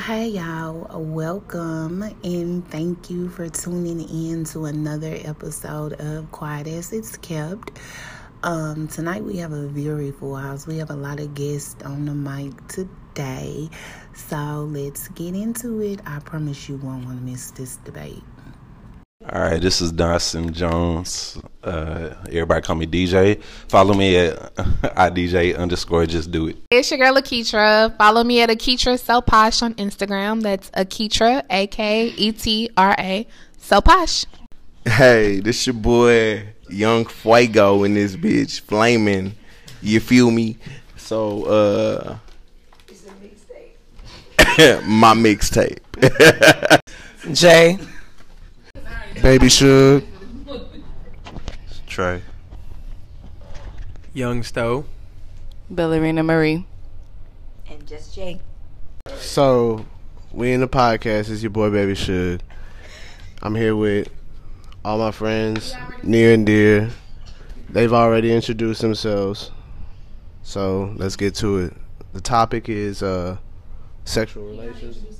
[0.00, 0.98] Hi, y'all.
[0.98, 7.78] Welcome and thank you for tuning in to another episode of Quiet as It's Kept.
[8.42, 10.66] Um, tonight we have a very full house.
[10.66, 13.68] We have a lot of guests on the mic today.
[14.14, 16.00] So let's get into it.
[16.06, 18.22] I promise you won't want to miss this debate.
[19.28, 21.36] All right, this is Dawson Jones.
[21.62, 23.42] Uh, everybody call me DJ.
[23.68, 26.56] Follow me at idj underscore just do it.
[26.70, 27.94] It's your girl Aketra.
[27.98, 30.40] Follow me at Aketra So Posh on Instagram.
[30.40, 33.26] That's Aketra, A K E T R A,
[33.58, 34.24] So Posh.
[34.86, 39.34] Hey, this your boy Young Fuego in this bitch, flaming.
[39.82, 40.56] You feel me?
[40.96, 42.16] So, uh,
[42.88, 44.82] it's a mixtape.
[44.86, 45.80] my mixtape.
[47.34, 47.78] Jay.
[49.22, 50.06] Baby Suge.
[51.86, 52.22] Trey.
[54.14, 54.86] Young Stowe.
[55.68, 56.64] Ballerina Marie.
[57.68, 58.40] And just Jay.
[59.18, 59.84] So,
[60.32, 61.28] we in the podcast.
[61.28, 62.40] It's your boy Baby Suge.
[63.42, 64.08] I'm here with
[64.86, 66.88] all my friends, near and dear.
[67.68, 69.50] They've already introduced themselves.
[70.42, 71.74] So, let's get to it.
[72.14, 73.36] The topic is uh,
[74.06, 75.19] sexual relations.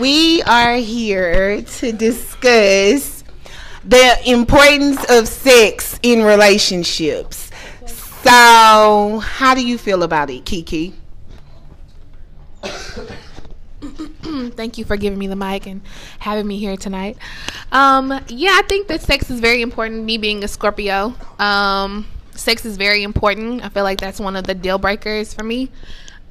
[0.00, 3.22] We are here to discuss
[3.84, 7.50] the importance of sex in relationships.
[8.24, 10.94] So, how do you feel about it, Kiki?
[14.22, 15.80] Thank you for giving me the mic and
[16.18, 17.16] having me here tonight.
[17.70, 20.04] Um, yeah, I think that sex is very important.
[20.04, 23.64] Me being a Scorpio, um, sex is very important.
[23.64, 25.70] I feel like that's one of the deal breakers for me.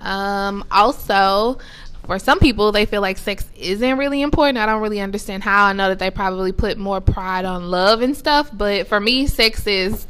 [0.02, 1.60] Um, also,
[2.06, 4.58] for some people, they feel like sex isn't really important.
[4.58, 5.66] I don't really understand how.
[5.66, 9.28] I know that they probably put more pride on love and stuff, but for me,
[9.28, 10.08] sex is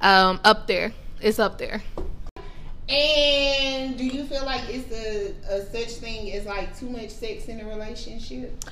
[0.00, 0.92] um, up there.
[1.20, 1.82] It's up there.
[2.88, 7.46] And do you feel like it's a, a such thing as like too much sex
[7.46, 8.64] in a relationship?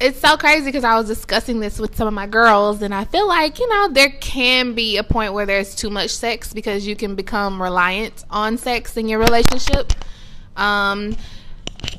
[0.00, 3.04] It's so crazy because I was discussing this with some of my girls, and I
[3.04, 6.86] feel like, you know, there can be a point where there's too much sex because
[6.86, 9.92] you can become reliant on sex in your relationship.
[10.56, 11.16] Um,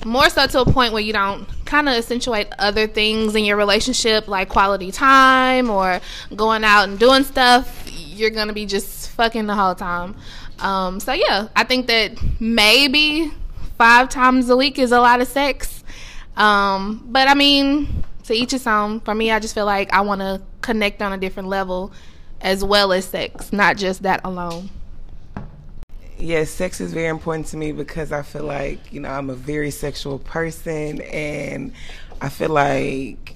[0.06, 3.58] more so to a point where you don't kind of accentuate other things in your
[3.58, 6.00] relationship, like quality time or
[6.36, 7.86] going out and doing stuff.
[7.92, 10.16] You're to be just fucking the whole time.
[10.60, 13.32] Um, so yeah, I think that maybe
[13.78, 15.84] five times a week is a lot of sex.
[16.36, 19.00] Um, but I mean, to each his own.
[19.02, 21.92] For me, I just feel like I want to connect on a different level
[22.42, 24.70] as well as sex, not just that alone.
[26.20, 29.36] Yes, sex is very important to me because I feel like, you know, I'm a
[29.36, 31.72] very sexual person and
[32.22, 33.36] I feel like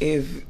[0.00, 0.42] if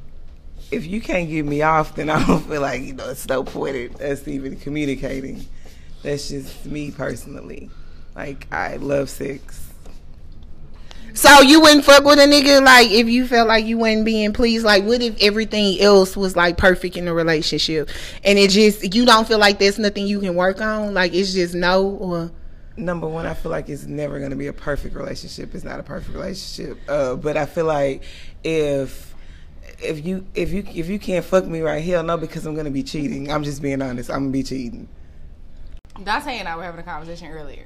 [0.70, 3.42] if you can't get me off, then I don't feel like, you know, it's no
[3.44, 5.46] point in us even communicating.
[6.02, 7.70] That's just me personally.
[8.14, 9.72] Like I love sex.
[11.16, 14.34] So you wouldn't fuck with a nigga like if you felt like you wasn't being
[14.34, 14.66] pleased.
[14.66, 17.88] Like what if everything else was like perfect in the relationship
[18.22, 20.92] and it just you don't feel like there's nothing you can work on?
[20.92, 22.30] Like it's just no or
[22.76, 25.54] number one, I feel like it's never going to be a perfect relationship.
[25.54, 26.78] It's not a perfect relationship.
[26.86, 28.02] Uh, but I feel like
[28.44, 29.14] if
[29.82, 32.66] if you if you if you can't fuck me right, hell no, because I'm going
[32.66, 33.32] to be cheating.
[33.32, 34.10] I'm just being honest.
[34.10, 34.86] I'm going to be cheating.
[36.04, 37.64] Dante and I were having a conversation earlier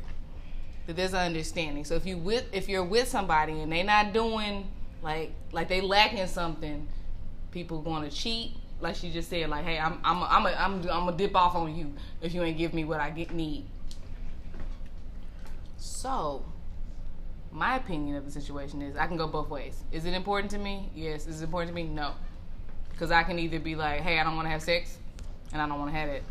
[0.90, 1.84] that there's an understanding.
[1.84, 4.66] So if you with if you're with somebody and they not doing
[5.02, 6.88] like like they lacking something,
[7.52, 8.56] people going to cheat.
[8.80, 11.36] Like she just said, like, hey, I'm I'm a, I'm a, I'm I'm gonna dip
[11.36, 13.66] off on you if you ain't give me what I get need.
[15.76, 16.44] So,
[17.52, 19.84] my opinion of the situation is I can go both ways.
[19.92, 20.90] Is it important to me?
[20.94, 21.28] Yes.
[21.28, 21.88] Is it important to me?
[21.88, 22.14] No.
[22.90, 24.98] Because I can either be like, hey, I don't want to have sex,
[25.52, 26.24] and I don't want to have it.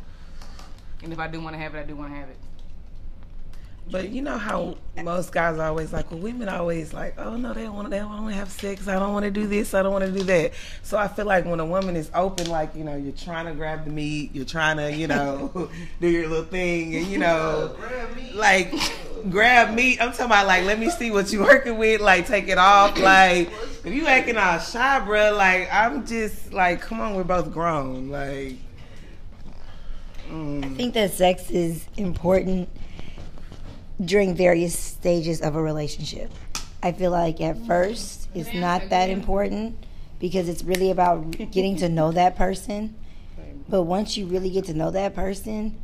[1.01, 2.37] And if I do want to have it, I do want to have it.
[3.91, 7.35] But you know how most guys are always like, well, women are always like, oh
[7.35, 8.87] no, they don't want, they don't want to have sex.
[8.87, 9.73] I don't want to do this.
[9.73, 10.51] I don't want to do that.
[10.83, 13.53] So I feel like when a woman is open, like you know, you're trying to
[13.53, 15.69] grab the meat, you're trying to, you know,
[16.01, 17.75] do your little thing, and you know,
[18.35, 18.73] like
[19.31, 19.99] grab meat.
[19.99, 21.99] I'm talking about like, let me see what you working with.
[21.99, 22.99] Like, take it off.
[22.99, 23.49] Like,
[23.83, 28.09] if you acting all shy, bro, like I'm just like, come on, we're both grown.
[28.09, 28.57] Like,
[30.31, 32.69] I think that sex is important
[34.03, 36.31] during various stages of a relationship.
[36.81, 39.85] I feel like at first it's not that important
[40.19, 42.95] because it's really about getting to know that person.
[43.67, 45.77] But once you really get to know that person,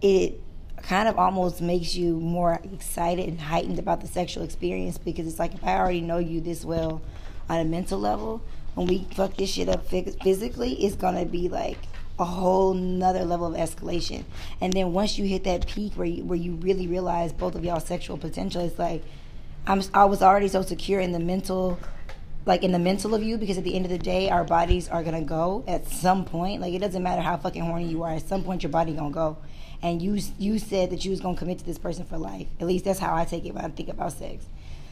[0.00, 0.40] it
[0.82, 5.38] kind of almost makes you more excited and heightened about the sexual experience because it's
[5.38, 7.00] like if I already know you this well
[7.48, 8.42] on a mental level,
[8.74, 11.78] when we fuck this shit up physically, it's gonna be like
[12.18, 14.24] a whole nother level of escalation.
[14.60, 17.64] And then once you hit that peak where you, where you really realize both of
[17.64, 19.02] y'all sexual potential, it's like,
[19.66, 21.78] I'm I was already so secure in the mental
[22.46, 24.88] like in the mental of you because at the end of the day our bodies
[24.88, 26.60] are gonna go at some point.
[26.60, 29.10] Like it doesn't matter how fucking horny you are at some point your body gonna
[29.10, 29.38] go.
[29.82, 32.46] And you you said that you was gonna commit to this person for life.
[32.60, 34.44] At least that's how i take it when i think about sex.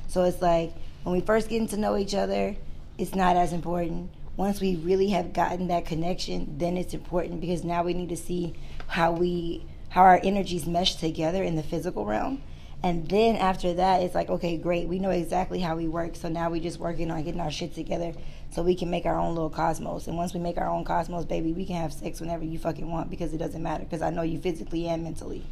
[0.09, 0.73] So it's like
[1.03, 2.57] when we first getting to know each other
[2.99, 7.65] it's not as important once we really have gotten that connection then it's important because
[7.65, 8.55] now we need to see
[8.89, 12.43] how we how our energies mesh together in the physical realm
[12.85, 14.89] and then after that, it's like, okay, great.
[14.89, 16.17] We know exactly how we work.
[16.17, 18.13] So now we're just working on getting our shit together
[18.51, 20.09] so we can make our own little cosmos.
[20.09, 22.91] And once we make our own cosmos, baby, we can have sex whenever you fucking
[22.91, 25.45] want because it doesn't matter because I know you physically and mentally.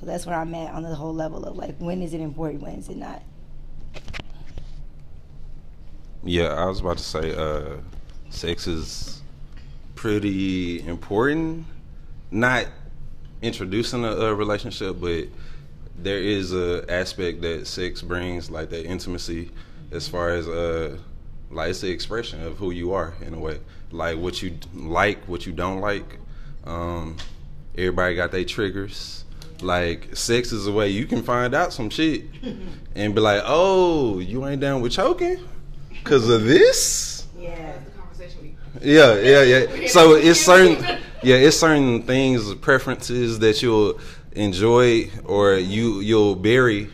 [0.00, 2.62] So that's where I'm at on the whole level of like, when is it important?
[2.62, 3.22] When is it not?
[6.24, 7.76] Yeah, I was about to say, uh,
[8.30, 9.22] sex is
[9.94, 11.66] pretty important.
[12.30, 12.66] Not
[13.42, 15.24] introducing a, a relationship, but
[15.98, 19.50] there is a aspect that sex brings, like that intimacy,
[19.90, 20.98] as far as uh,
[21.50, 25.24] like it's the expression of who you are in a way, like what you like,
[25.24, 26.18] what you don't like.
[26.64, 27.16] Um,
[27.76, 29.24] everybody got their triggers.
[29.62, 32.24] Like sex is a way you can find out some shit
[32.94, 35.38] and be like, oh, you ain't down with choking
[35.90, 37.26] because of this.
[37.38, 37.72] Yeah.
[38.82, 39.88] Yeah, yeah, yeah.
[39.88, 40.82] So it's certain,
[41.22, 43.98] yeah, it's certain things, preferences that you'll
[44.32, 46.90] enjoy or you you'll bury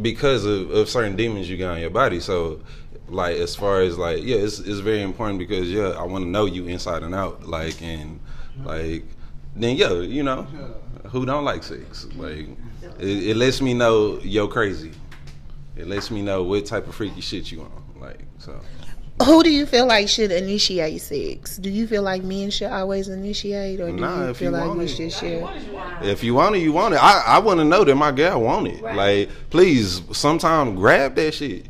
[0.00, 2.20] because of, of certain demons you got in your body.
[2.20, 2.60] So,
[3.08, 6.28] like as far as like yeah, it's it's very important because yeah, I want to
[6.28, 7.46] know you inside and out.
[7.46, 8.20] Like and
[8.62, 9.04] like
[9.56, 10.42] then yeah, you know,
[11.06, 12.06] who don't like sex?
[12.16, 12.48] Like
[12.98, 14.92] it, it lets me know you're crazy.
[15.76, 17.84] It lets me know what type of freaky shit you on.
[18.00, 18.60] Like so.
[19.22, 21.56] Who do you feel like should initiate sex?
[21.56, 24.56] Do you feel like men should always initiate, or do Nah, you if feel you
[24.58, 24.88] like want we it.
[24.88, 25.48] should share?
[26.02, 27.02] If you want it, you want it.
[27.02, 28.82] I, I want to know that my girl want it.
[28.82, 31.66] Like, please, sometime grab that shit.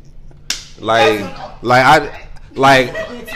[0.79, 1.19] Like,
[1.61, 2.89] like I, like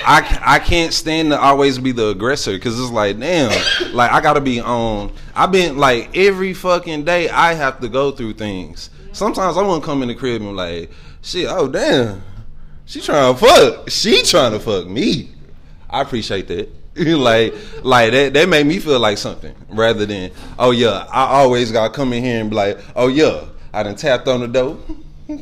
[0.06, 3.52] I, I can't stand to always be the aggressor because it's like, damn,
[3.94, 5.12] like I gotta be on.
[5.36, 8.90] I've been like every fucking day I have to go through things.
[9.12, 10.90] Sometimes I want to come in the crib and like,
[11.22, 12.22] shit, oh damn,
[12.90, 13.90] she trying to fuck.
[13.90, 15.30] She trying to fuck me.
[15.88, 16.70] I appreciate that.
[16.96, 17.54] like,
[17.84, 18.34] like that.
[18.34, 22.24] That made me feel like something rather than, oh yeah, I always gotta come in
[22.24, 24.78] here and be like, oh yeah, I done tapped on the door.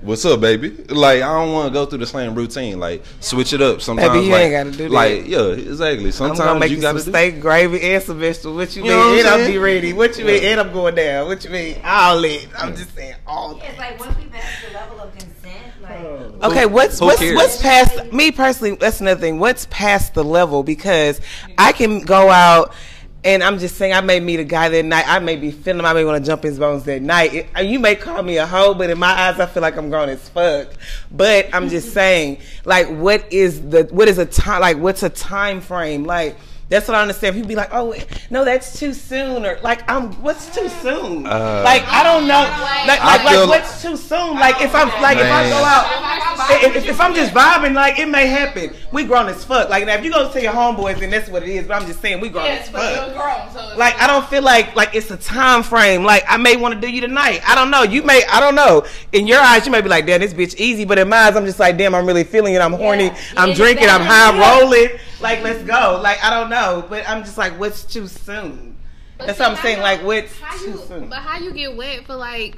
[0.00, 0.70] What's up, baby?
[0.70, 2.78] Like, I don't want to go through the same routine.
[2.78, 3.80] Like, switch it up.
[3.80, 4.90] Sometimes, Baby, you like, ain't gotta do that.
[4.92, 6.06] Like, yeah, exactly.
[6.06, 7.18] I'm Sometimes gonna make you you gotta some do.
[7.18, 8.56] steak, gravy, and some vegetables.
[8.56, 9.16] What you, You know mean?
[9.16, 9.92] what I'm And I'll be ready.
[9.92, 10.44] What you mean?
[10.44, 11.26] And I'm going down.
[11.26, 11.80] What you mean?
[11.84, 12.48] All it.
[12.56, 13.70] I'm just saying all that.
[13.70, 15.27] It's like once we pass the level of consent, like
[16.42, 17.34] Okay, what's what's cares?
[17.34, 18.76] what's past me personally?
[18.76, 19.38] That's another thing.
[19.38, 20.62] What's past the level?
[20.62, 21.20] Because
[21.56, 22.72] I can go out
[23.24, 25.04] and I'm just saying I may meet a guy that night.
[25.08, 25.84] I may be feeling.
[25.84, 27.34] I may want to jump his bones that night.
[27.34, 29.76] It- uh, you may call me a hoe, but in my eyes, I feel like
[29.76, 30.68] I'm grown as fuck.
[31.10, 34.60] But I'm just saying, like, what is the what is a time?
[34.60, 36.04] Like, what's a time frame?
[36.04, 36.36] Like.
[36.70, 37.34] That's what I understand.
[37.34, 37.94] People be like, "Oh,
[38.28, 42.40] no, that's too soon," or like, "I'm what's too soon?" Uh, like, I don't know.
[42.86, 44.34] Like, I like, like what's too soon?
[44.34, 47.98] Like, if I'm like, if I go out, if, if, if, I'm just vibing, like,
[47.98, 48.74] it may happen.
[48.92, 49.70] We grown as fuck.
[49.70, 51.66] Like, now if you go to your homeboys, then that's what it is.
[51.66, 53.14] But I'm just saying, we grown Yes, as fuck.
[53.14, 56.04] grown, so Like, I don't feel like like it's a time frame.
[56.04, 57.40] Like, I may want to do you tonight.
[57.48, 57.82] I don't know.
[57.82, 58.84] You may, I don't know.
[59.12, 61.46] In your eyes, you may be like, "Damn, this bitch easy," but in mine, I'm
[61.46, 62.60] just like, "Damn, I'm really feeling it.
[62.60, 63.10] I'm horny.
[63.38, 63.88] I'm Yeah, drinking.
[63.88, 64.40] I'm exactly.
[64.42, 64.88] high rolling.
[65.20, 68.76] Like, let's go." Like, I don't know, but I'm just like, "What's too soon?"
[69.18, 69.76] But That's see, what I'm saying.
[69.78, 71.08] you- Like, what's how too soon?
[71.08, 72.56] But how you get wet for like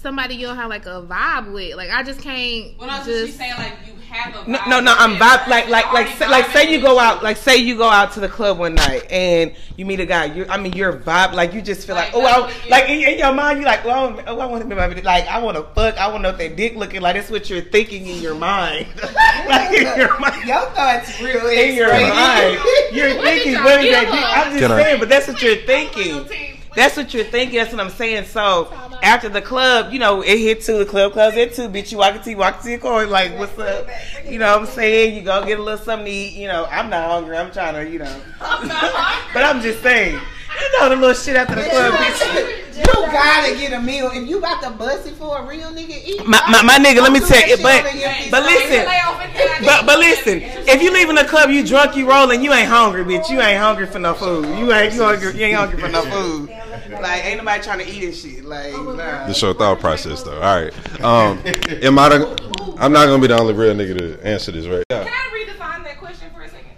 [0.00, 1.76] somebody you don't have like a vibe with?
[1.76, 3.38] Like I just can't Well, no, so she's just.
[3.38, 4.92] saying like you have a No, vibe no, no.
[4.92, 5.18] with I'm it.
[5.20, 6.46] vibe like, like, like, say, like.
[6.50, 9.10] Say you with go out, like, say you go out to the club one night
[9.10, 10.24] and you meet a guy.
[10.26, 13.02] You, I mean, your vibe, like, you just feel like, Like, oh, I, like in,
[13.02, 15.56] in your mind, you like, well, oh, I want to be my, like, I want
[15.56, 15.96] to fuck.
[15.98, 17.16] I want to know if that dick looking like.
[17.16, 18.86] That's what you're thinking in your mind,
[19.48, 20.46] like in your mind.
[20.48, 22.58] Your thoughts real In your mind,
[22.92, 24.20] you're What thinking, did what that give dick?
[24.20, 24.24] her?
[24.24, 26.57] I'm just saying, but that's what you're thinking.
[26.74, 27.58] That's what you're thinking.
[27.58, 28.24] That's what I'm saying.
[28.24, 28.72] So
[29.02, 30.78] after the club, you know, it hit two.
[30.78, 31.68] The club closed at two.
[31.68, 33.06] Bitch, you walk to you walk to your car.
[33.06, 33.86] Like, what's up?
[34.24, 35.16] You know what I'm saying?
[35.16, 36.34] You go get a little something to eat.
[36.34, 37.36] You know, I'm not hungry.
[37.36, 38.20] I'm trying to, you know.
[38.40, 40.20] but I'm just saying.
[40.48, 42.64] You know the little shit after the club, bitch.
[42.78, 44.10] You gotta get a meal.
[44.12, 46.26] If you got the bussy for a real nigga eat.
[46.26, 48.30] My, my, my nigga, let me Don't tell you, but shit on your feet.
[48.30, 51.50] but listen, Lay off it, then I But but listen, if you leaving the club,
[51.50, 53.28] you drunk, you rolling, you ain't hungry, bitch.
[53.28, 54.46] You ain't hungry for no food.
[54.58, 55.34] You ain't hungry.
[55.34, 56.50] You ain't hungry for no food.
[56.90, 58.44] Like ain't nobody trying to eat this shit.
[58.44, 59.26] Like nah.
[59.26, 60.40] This your thought process, though.
[60.40, 61.02] All right.
[61.02, 61.40] Um,
[61.82, 62.08] am I?
[62.10, 64.84] The, I'm not gonna be the only real nigga to answer this, right?
[64.90, 65.04] Yeah.
[65.04, 66.70] Can I redefine that question for a second?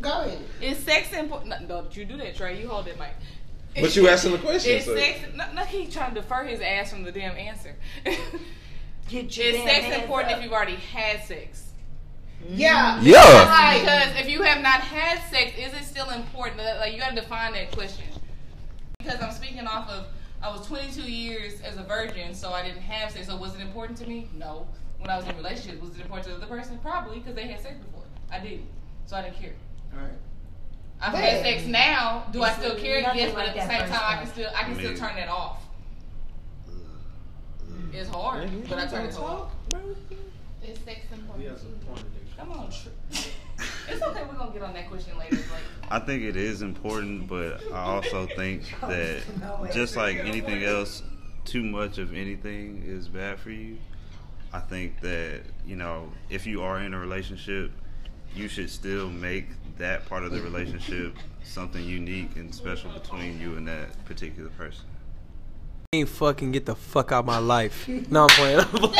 [0.00, 0.38] Go ahead.
[0.62, 1.50] Is sex important?
[1.50, 2.60] No, don't you do that, Trey.
[2.60, 3.14] You hold it, Mike.
[3.74, 5.20] But you asking the question, Is so- sex?
[5.34, 7.76] No, no, he trying to defer his ass from the damn answer.
[9.08, 11.70] Get Is sex important if you've already had sex?
[12.48, 13.00] Yeah.
[13.02, 13.78] Yeah.
[13.80, 16.60] Because if you have not had sex, is it still important?
[16.60, 18.06] Like you got to define that question.
[18.98, 20.06] Because I'm speaking off of,
[20.42, 23.26] I was 22 years as a virgin, so I didn't have sex.
[23.26, 24.28] So was it important to me?
[24.34, 24.66] No.
[24.98, 26.78] When I was in a relationship, was it important to the other person?
[26.78, 28.04] Probably, because they had sex before.
[28.30, 28.66] I didn't,
[29.06, 29.54] so I didn't care.
[29.94, 30.12] Alright.
[31.00, 32.24] I've had sex now.
[32.32, 33.02] Do I still care?
[33.02, 34.96] nothing Yes, but like at the same first time, I can still I can still
[34.96, 35.62] turn that off.
[37.92, 39.50] It's hard, but I turn it off.
[40.62, 42.34] Is sex important to you?
[42.36, 42.68] Come on,
[43.10, 44.22] it's okay.
[44.22, 45.36] We're gonna get on that question later.
[45.36, 49.22] Like, I think it is important, but I also think that
[49.72, 51.02] just like anything else,
[51.44, 53.78] too much of anything is bad for you.
[54.52, 57.70] I think that, you know, if you are in a relationship,
[58.34, 59.46] you should still make
[59.78, 64.84] that part of the relationship something unique and special between you and that particular person.
[65.92, 67.88] ain't fucking get the fuck out of my life.
[67.88, 68.58] No, I'm playing.
[68.60, 68.90] I'm playing.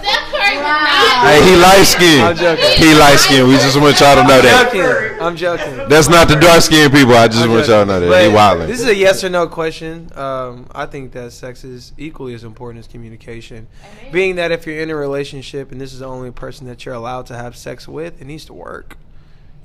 [0.00, 0.53] Steph Curry did not.
[0.64, 2.70] Hey, he light I'm joking.
[2.76, 3.48] He light skinned.
[3.48, 4.72] We just want y'all to know I'm that.
[4.72, 5.20] joking.
[5.20, 5.88] I'm joking.
[5.88, 7.14] That's not the dark skinned people.
[7.14, 8.24] I just I'm want y'all to know that.
[8.24, 8.66] He But wildin'.
[8.66, 10.10] This is a yes or no question.
[10.14, 13.66] Um, I think that sex is equally as important as communication.
[14.12, 16.94] Being that if you're in a relationship and this is the only person that you're
[16.94, 18.96] allowed to have sex with, it needs to work.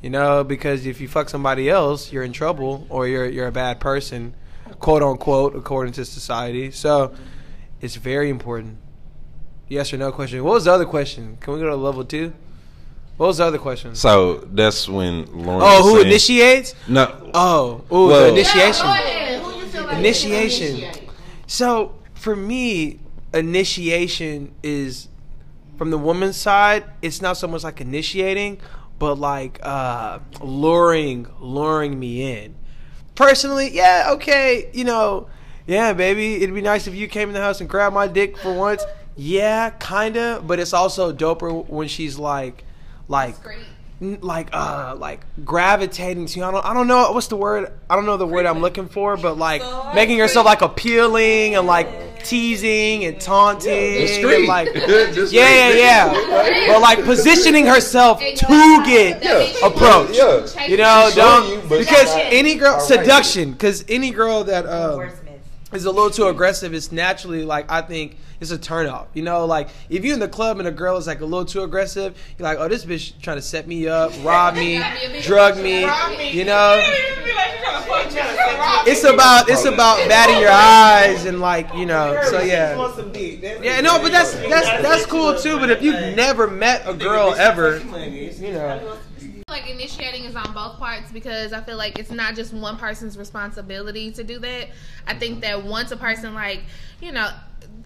[0.02, 3.52] You know, because if you fuck somebody else, you're in trouble or you're you're a
[3.52, 4.34] bad person,
[4.80, 6.72] quote unquote, according to society.
[6.72, 7.14] So
[7.82, 8.78] it's very important.
[9.70, 10.44] Yes or no question.
[10.44, 11.38] What was the other question?
[11.40, 12.34] Can we go to level two?
[13.18, 13.96] What was the other question?
[13.96, 15.62] So that's when Lauren.
[15.64, 16.74] Oh, was who saying- initiates?
[16.88, 17.32] No.
[17.34, 18.86] Oh, ooh, Well- the initiation.
[18.86, 19.42] Go ahead.
[19.42, 20.68] Who you feel like Initiation.
[20.78, 21.02] initiate?
[21.48, 23.00] So for me,
[23.34, 25.08] initiation is
[25.78, 26.84] from the woman's side.
[27.02, 28.60] It's not so much like initiating,
[28.98, 32.56] but like uh, luring, luring me in.
[33.16, 35.28] Personally, yeah, okay, you know,
[35.68, 38.38] yeah, baby, it'd be nice if you came in the house and grabbed my dick
[38.38, 38.84] for once.
[39.22, 42.64] Yeah, kinda, but it's also doper when she's like,
[43.10, 43.36] like
[44.02, 46.46] n- like uh like gravitating to you.
[46.46, 47.70] I don't I don't know what's the word.
[47.90, 49.62] I don't know the word I'm looking for, but like
[49.94, 53.72] making yourself like appealing and like teasing and taunting
[54.08, 56.68] and like yeah yeah yeah.
[56.68, 59.22] But like positioning herself to get
[59.64, 60.16] approached.
[60.16, 60.66] Yeah.
[60.68, 65.10] You know, Showing you, don't but- because any girl seduction because any girl that uh,
[65.74, 69.08] is a little too aggressive it's naturally like I think it's a turn off.
[69.14, 71.46] You know, like if you're in the club and a girl is like a little
[71.46, 74.82] too aggressive, you're like, oh, this bitch trying to set me up, rob me,
[75.24, 75.82] drug me.
[76.32, 76.80] You know,
[78.88, 82.20] it's about it's about batting your eyes and like you know.
[82.30, 82.76] So yeah,
[83.62, 85.60] yeah, no, but that's that's that's cool too.
[85.60, 88.98] But if you've never met a girl ever, you know.
[89.50, 93.18] Like initiating is on both parts because I feel like it's not just one person's
[93.18, 94.70] responsibility to do that.
[95.08, 96.62] I think that once a person like,
[97.02, 97.30] you know,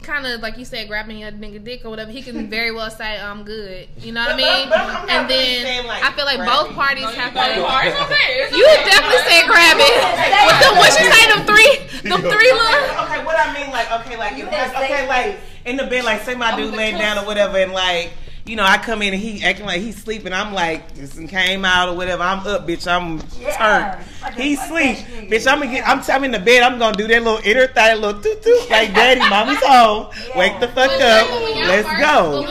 [0.02, 2.90] kind of like you said, grabbing your nigga dick or whatever, he can very well
[2.92, 4.70] say, "I'm good." You know what I mean?
[4.70, 6.76] But I'm And really then saying, like, I feel like grab both it.
[6.76, 7.40] parties have to.
[7.40, 8.30] It's okay.
[8.44, 9.96] It's You definitely said grab it.
[10.48, 11.24] With the what you say?
[11.32, 13.06] Them three, them three little.
[13.08, 16.22] Okay, what I mean, like, okay, like, if, like, okay, like, in the bed, like,
[16.24, 18.12] say my dude laying down or whatever, and like,
[18.46, 20.34] you know, I come in and he acting like he's sleeping.
[20.34, 22.24] I'm like, this one came out or whatever.
[22.24, 22.88] I'm up, bitch.
[22.88, 23.20] I'm
[23.54, 24.04] turned.
[24.36, 24.98] He sleep,
[25.30, 25.50] bitch.
[25.50, 25.88] I'm gonna get.
[25.88, 26.62] I'm, I'm in the bed.
[26.62, 30.10] I'm gonna do that little inner thigh, little toot toot, like, daddy, mommy's home.
[30.36, 31.30] Wake the fuck up.
[31.56, 32.42] Let's go.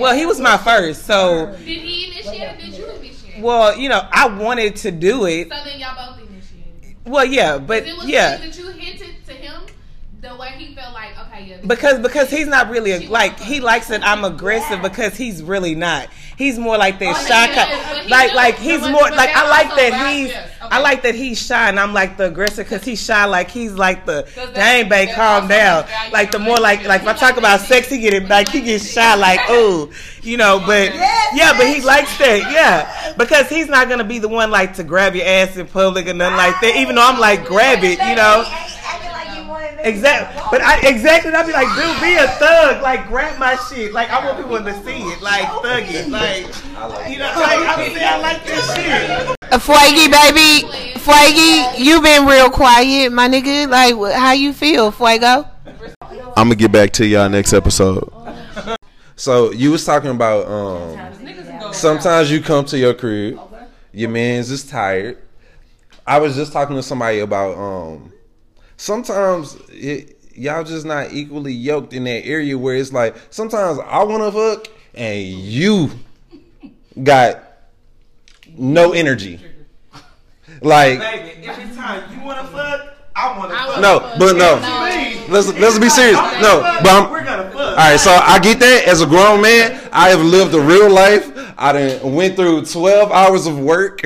[0.00, 3.42] Well, he was my first, so Did he initiate did you initiate?
[3.42, 5.48] well, you know, I wanted to do it.
[5.48, 6.96] So then y'all both initiated.
[7.04, 8.36] Well, yeah, but It was yeah.
[8.36, 9.62] that you hinted to him
[10.20, 11.56] the way he felt like, okay, yeah.
[11.66, 15.74] because because he's not really a, like he likes that I'm aggressive because he's really
[15.74, 16.08] not.
[16.38, 18.10] He's more like that Oh, shy kind.
[18.10, 20.50] Like like he's more like I like that he's yes.
[20.60, 23.72] I like that he's shy and I'm like the aggressive because he's shy like he's
[23.72, 27.36] like the dang babe calm down makes like the more like like if I talk
[27.36, 29.90] about sex he get it like he gets shy like oh
[30.22, 34.28] you know but yeah but he likes that yeah because he's not gonna be the
[34.28, 37.18] one like to grab your ass in public or nothing like that even though I'm
[37.20, 38.44] like grab it you know.
[39.80, 41.32] Exactly, but I exactly.
[41.32, 42.82] I'd be like, dude, be a thug.
[42.82, 43.92] Like, grab my shit.
[43.92, 45.22] Like, I want people to see it.
[45.22, 46.08] Like, thug it.
[46.08, 46.46] Like,
[47.08, 49.36] you know, like, I mean, I like this shit.
[49.60, 50.66] Fuegi, baby.
[50.98, 53.68] Fuegi, you been real quiet, my nigga.
[53.68, 55.48] Like, how you feel, Fuego?
[56.36, 58.12] I'm gonna get back to y'all next episode.
[59.16, 63.40] So you was talking about um sometimes you come to your crib,
[63.92, 65.18] your man's is tired.
[66.06, 68.12] I was just talking to somebody about um
[68.76, 74.02] sometimes it, y'all just not equally yoked in that area where it's like sometimes I
[74.04, 75.90] want to fuck and you
[77.02, 77.42] got
[78.56, 79.40] no energy.
[80.62, 83.56] Like Baby, every time you want to fuck, I I want to.
[83.56, 83.80] Fuck.
[83.80, 84.54] No, but no.
[85.28, 86.16] Let's let's be serious.
[86.40, 87.58] No, but I'm, We're gonna fuck.
[87.58, 87.98] all right.
[87.98, 89.88] So I get that as a grown man.
[89.92, 91.32] I have lived a real life.
[91.58, 94.00] I done went through twelve hours of work.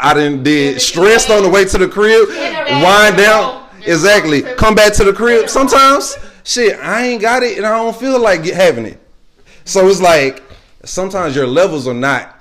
[0.00, 2.28] I done did stressed on the way to the crib.
[2.28, 3.65] Wind down.
[3.86, 4.42] Exactly.
[4.42, 5.48] Come back to the crib.
[5.48, 9.00] Sometimes shit, I ain't got it, and I don't feel like having it.
[9.64, 10.42] So it's like
[10.84, 12.32] sometimes your levels are not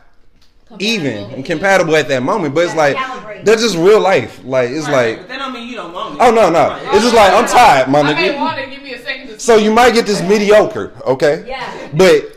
[0.79, 2.53] even and compatible at that moment.
[2.53, 2.95] But it's like
[3.43, 4.43] that's just real life.
[4.43, 5.17] Like it's like.
[5.17, 6.19] But that don't mean you don't want me.
[6.21, 6.79] Oh no no!
[6.93, 8.35] It's just like I'm tired, my nigga.
[8.35, 11.45] want to give me a second to So you might get this mediocre, okay?
[11.47, 11.89] Yeah.
[11.93, 12.34] But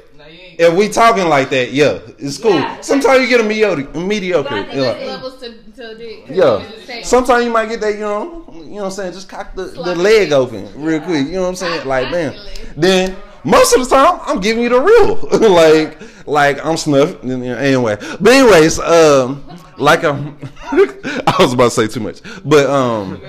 [0.59, 2.61] if we talking like that, yeah, it's cool.
[2.83, 4.65] Sometimes you get a mediocre, a mediocre.
[4.65, 5.07] There's Yeah.
[5.07, 6.25] levels to, to dick.
[6.29, 7.03] yeah.
[7.03, 9.13] Sometimes you might get that, you know, you know what I'm saying?
[9.13, 11.27] Just cock the, the leg open real quick.
[11.27, 11.87] You know what I'm saying?
[11.87, 12.35] Like, man.
[12.77, 15.51] Then most of the time, I'm giving you the real.
[15.53, 17.31] like, like I'm snuffing.
[17.31, 19.45] Anyway, but anyways, um,
[19.79, 20.37] like I'm,
[20.73, 23.21] I was about to say too much, but um,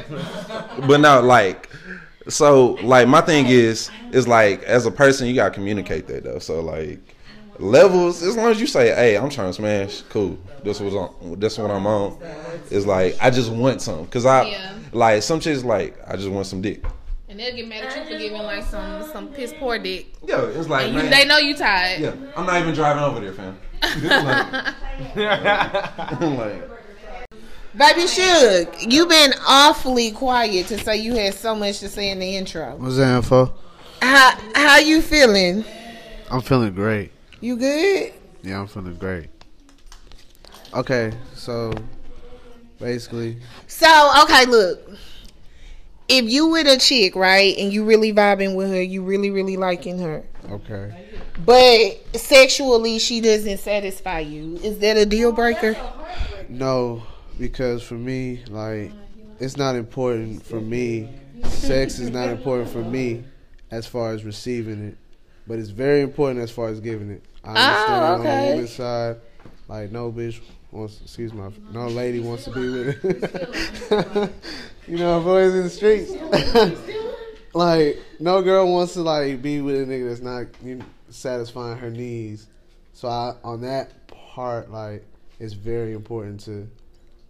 [0.88, 1.70] but now like
[2.28, 6.38] so like my thing is is like as a person you gotta communicate that though
[6.40, 7.00] so like
[7.60, 11.40] levels as long as you say hey i'm trying to smash cool this was on
[11.40, 12.18] this what i'm on
[12.72, 14.78] it's like i just want some because i Yeah.
[14.94, 16.84] like some chicks like i just want some dick
[17.28, 20.08] And they'll get mad at you for giving like some some piss poor dick.
[20.26, 22.00] yeah it's like you, man, they know you tired.
[22.02, 23.58] yeah i'm not even driving over there fam
[26.38, 26.70] like,
[27.78, 32.20] Baby Suge, you been awfully quiet to say you had so much to say in
[32.20, 32.76] the intro.
[32.76, 33.54] What's that info?
[34.02, 35.64] How how you feeling?
[36.32, 37.12] I'm feeling great.
[37.42, 38.14] You good?
[38.44, 39.30] Yeah, I'm feeling great.
[40.74, 41.74] Okay, so
[42.80, 44.80] basically, So okay, look.
[46.08, 49.58] If you with a chick, right, and you really vibing with her, you really really
[49.58, 51.08] liking her, okay.
[51.46, 55.78] but sexually she doesn't satisfy you, is that a deal breaker?
[56.50, 57.04] No,
[57.38, 58.92] because for me, like,
[59.40, 61.10] it's not important for me.
[61.44, 63.24] Sex is not important for me
[63.70, 64.98] as far as receiving it,
[65.46, 67.24] but it's very important as far as giving it.
[67.50, 68.46] I oh, understand on okay.
[68.46, 69.16] the woman's side,
[69.68, 74.32] like, no bitch wants, excuse my, no lady wants to be with it.
[74.88, 76.12] you know, boys in the streets.
[77.54, 81.78] like, no girl wants to like be with a nigga that's not you know, satisfying
[81.78, 82.48] her needs.
[82.94, 85.06] So I, on that part, like,
[85.40, 86.68] it's very important to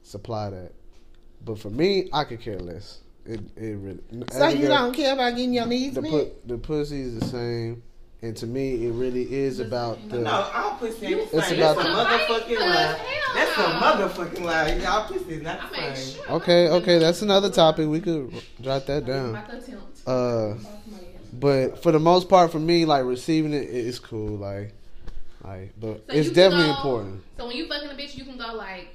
[0.03, 0.71] supply that.
[1.45, 2.99] But for me, I could care less.
[3.25, 3.99] It it really.
[4.31, 6.11] So you girl- don't care about getting your needs the met?
[6.11, 7.83] pu- the pussy is the same,
[8.21, 10.19] and to me, it really is about the.
[10.19, 11.59] No, all pussy ain't the It's same.
[11.59, 11.97] about That's a the-
[12.49, 12.99] motherfucking lie.
[13.35, 14.73] That's a motherfucking lie.
[14.75, 16.21] Y'all pussy is not the same.
[16.29, 17.87] Okay, okay, that's another topic.
[17.87, 19.35] We could jot that down.
[20.05, 20.55] Uh,
[21.33, 24.37] but for the most part, for me, like receiving it, it is cool.
[24.37, 24.73] Like,
[25.43, 27.23] like, but So it's definitely go- important.
[27.37, 28.89] So when you fucking a bitch, you can go like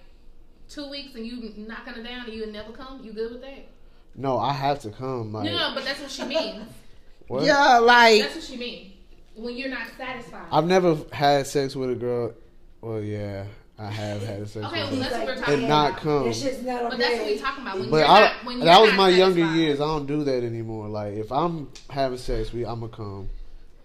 [0.68, 3.00] two weeks and you knocking her down and you never come.
[3.02, 3.68] You good with that?
[4.16, 5.32] No, I have to come.
[5.32, 6.64] Like, no, no, but that's what she means.
[7.28, 7.44] what?
[7.44, 8.93] Yeah, like That's what she means.
[9.36, 10.46] When you're not satisfied.
[10.52, 12.32] I've never had sex with a girl.
[12.80, 13.44] Well, yeah,
[13.78, 15.10] I have had a sex Okay, with well, her.
[15.10, 16.28] that's what we're talking and not come.
[16.28, 17.78] It's just not But that's what we're talking about.
[17.80, 19.80] When But you're I, not, when that you're was not my younger years.
[19.80, 20.88] I don't do that anymore.
[20.88, 23.28] Like if I'm having sex, we I'ma come,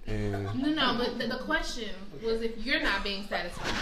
[0.05, 0.31] and
[0.62, 1.89] No, no, but the, the question
[2.23, 3.73] was if you're not being satisfied.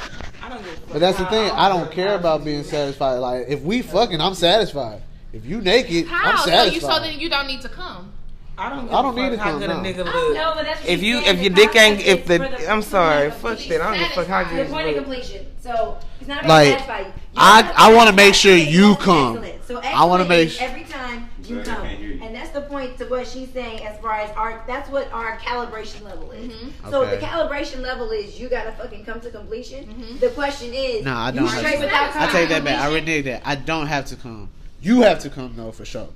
[0.41, 0.89] I don't give a fuck.
[0.93, 1.51] but that's the thing.
[1.51, 3.15] I don't care about being satisfied.
[3.17, 5.01] Like if we fucking, I'm satisfied.
[5.34, 6.32] If you naked, How?
[6.32, 6.73] I'm So satisfied.
[6.75, 8.13] you so then you don't need to come.
[8.60, 8.86] I don't.
[8.86, 9.80] Give I don't a fuck need to how come, good a no.
[9.82, 10.13] nigga I look.
[10.13, 13.30] don't know, but that's If you if your dick ain't if the the- I'm sorry,
[13.32, 13.82] for fuck the that.
[13.82, 15.46] I don't give a fuck how good The you point of completion.
[15.62, 17.06] So it's not about Like, satisfying.
[17.06, 19.46] You I- I wanna make sure you it's come.
[19.67, 22.20] So I wanna make is s- every time you Sorry, come, you.
[22.24, 24.63] and that's the point to what she's saying as far as our.
[24.65, 26.52] That's what our calibration level is.
[26.52, 26.89] Mm-hmm.
[26.89, 27.17] So Okay.
[27.17, 30.17] the calibration level is you gotta fucking come to completion.
[30.20, 31.80] The question is, no, I don't have straight to.
[31.82, 32.80] without I take that back.
[32.80, 33.06] I completion?
[33.06, 33.41] renege that.
[33.46, 34.50] I don't have to come.
[34.82, 36.08] You have to come though for sure.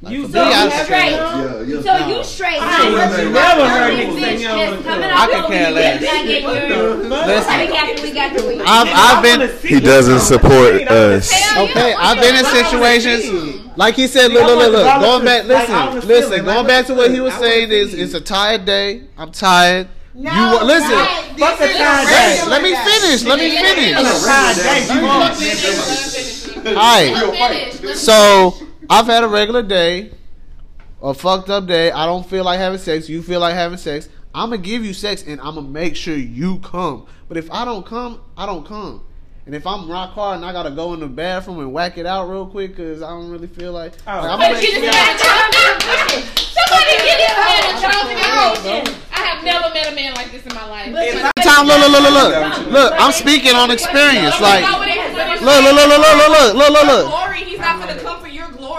[0.00, 0.84] Like you so straight.
[0.84, 1.10] straight.
[1.10, 2.06] Yeah, yeah, so no.
[2.06, 2.58] you straight.
[2.62, 4.86] I ain't never, you never heard anything else.
[4.86, 6.00] I could care less.
[7.26, 9.58] Listen, I've, I've been.
[9.58, 11.32] He doesn't support us.
[11.56, 13.66] Okay, I've been in situations.
[13.76, 15.00] Like he said, look, look, look, look.
[15.00, 16.44] Going back, listen, listen.
[16.44, 19.02] Going back to what he was saying is, it's a tired day.
[19.16, 19.88] I'm tired.
[20.14, 20.90] No, you listen.
[21.38, 22.40] Fuck the tired day.
[22.46, 23.24] Let me finish.
[23.24, 23.96] Let me finish.
[26.68, 27.96] All right.
[27.96, 28.67] So.
[28.90, 30.12] I've had a regular day,
[31.02, 31.90] a fucked up day.
[31.90, 33.08] I don't feel like having sex.
[33.08, 34.08] You feel like having sex.
[34.34, 37.06] I'm gonna give you sex, and I'm gonna make sure you come.
[37.28, 39.04] But if I don't come, I don't come.
[39.46, 42.04] And if I'm rock hard and I gotta go in the bathroom and whack it
[42.04, 44.12] out real quick because I don't really feel like, Oh.
[44.12, 45.56] like, I'm Somebody gonna get this man a Charles.
[46.52, 48.58] Somebody get this man a Charles.
[49.08, 50.92] I have never met a man like this in my life.
[51.40, 52.92] Time, look, look, look, look, look, look.
[53.00, 54.38] I'm speaking on experience.
[54.40, 57.34] Like, look, look, look, look, look, look, look, look, look.
[57.36, 58.17] He's not gonna come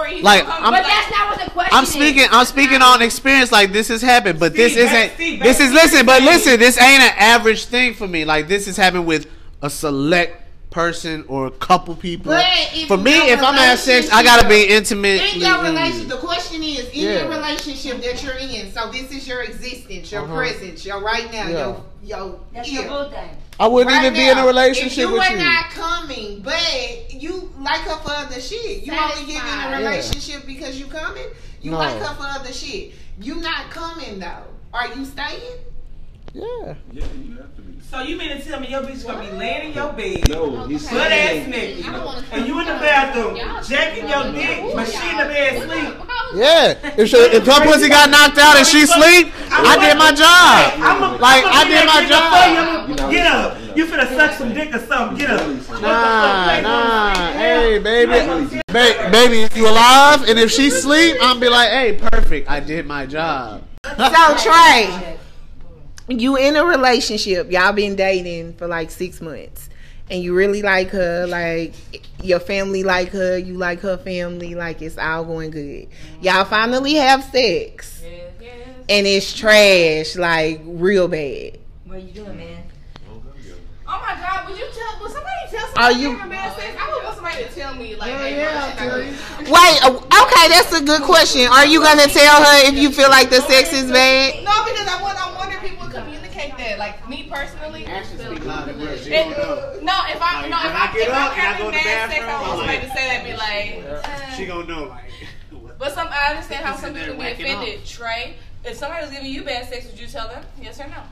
[0.09, 0.37] for your glory.
[0.41, 1.89] like But I'm, that's not what the question I'm is.
[1.93, 2.27] speaking.
[2.31, 3.51] I'm speaking on experience.
[3.51, 5.15] Like this has happened, but this Steve, back- isn't.
[5.15, 6.59] Steve, This is listen, but listen.
[6.59, 8.25] This ain't an average thing for me.
[8.25, 9.29] Like this has happened with
[9.61, 10.38] a select
[10.69, 12.31] person or a couple people.
[12.31, 12.45] But
[12.87, 15.33] For me, if I'm gonna sex, I gotta be intimate.
[15.35, 17.11] In your relationship, the question is in Yeah.
[17.21, 18.71] your relationship that you're in.
[18.73, 20.35] So this is your existence, your Uh-huh.
[20.35, 21.57] presence, your right now, Yeah.
[21.57, 22.39] your your.
[22.53, 22.81] That's yeah.
[22.81, 23.29] your boo thing.
[23.59, 25.43] I wouldn't Right even be in a relationship if you with were you.
[25.43, 28.83] not coming, but you like her for other shit.
[28.85, 29.77] You only get in a Satisfied.
[29.83, 31.25] relationship because you coming.
[31.61, 31.77] You No.
[31.79, 32.93] like her for other shit.
[33.19, 34.45] You not coming though.
[34.73, 35.57] Are you staying?
[36.33, 36.75] Yeah.
[36.91, 37.79] Yeah, you have to be.
[37.89, 40.67] So you mean to tell me your bitch gonna be laying in your bed, No,
[40.67, 41.49] he's butt ass saying.
[41.49, 44.87] naked, don't wanna and you in the bathroom, Y'all jacking your talking dick, about- but
[44.87, 45.95] she in the bed sleep.
[46.35, 46.75] Yeah.
[46.97, 50.73] If she, if her pussy got knocked out and she sleep, I did my job.
[50.77, 52.97] I'm a, Like I'm I did my job.
[52.99, 53.11] job.
[53.11, 53.57] Get up.
[53.75, 55.17] You finna suck some dick or something.
[55.17, 55.47] Get up.
[55.81, 57.31] Nah, nah.
[57.33, 58.61] Hey, baby.
[58.67, 62.47] Ba- baby, if you alive and if she sleep, I'm be like, hey, perfect.
[62.49, 63.63] I did my job.
[63.83, 65.17] So Trey,
[66.09, 69.69] you in a relationship, y'all been dating for like six months,
[70.09, 71.73] and you really like her, like
[72.23, 75.87] your family like her, you like her family, like it's all going good.
[76.21, 78.67] Y'all finally have sex, Yes, yes.
[78.89, 81.59] and it's trash, like real bad.
[81.85, 82.63] What are you doing, man?
[83.91, 84.47] Oh my God!
[84.49, 85.01] Would you tell?
[85.01, 86.77] Would somebody tell somebody Are you- bad sex?
[86.79, 88.97] I would want somebody to tell me like, hey, yeah, bro, I'll shit tell not
[88.99, 89.11] you.
[89.45, 89.49] good.
[89.49, 91.47] Wait, okay, that's a good question.
[91.47, 94.35] Are you gonna tell her if you feel like the sex is bad?
[94.43, 95.17] No, because I want.
[95.19, 95.78] I wonder people
[96.39, 96.79] communicate that.
[96.79, 97.85] Like me personally.
[97.85, 98.11] No, if
[99.11, 101.61] I no, if I when if I I'm, get if I'm up and I go
[101.61, 103.23] having to the bad sex, I bathroom, somebody I'm to say that.
[103.23, 104.35] Be like.
[104.37, 105.11] She gonna know, like.
[105.77, 107.85] But some I understand how some people can be offended.
[107.85, 110.43] Trey, if somebody was giving you bad sex, would you tell them?
[110.61, 111.03] Yes or no?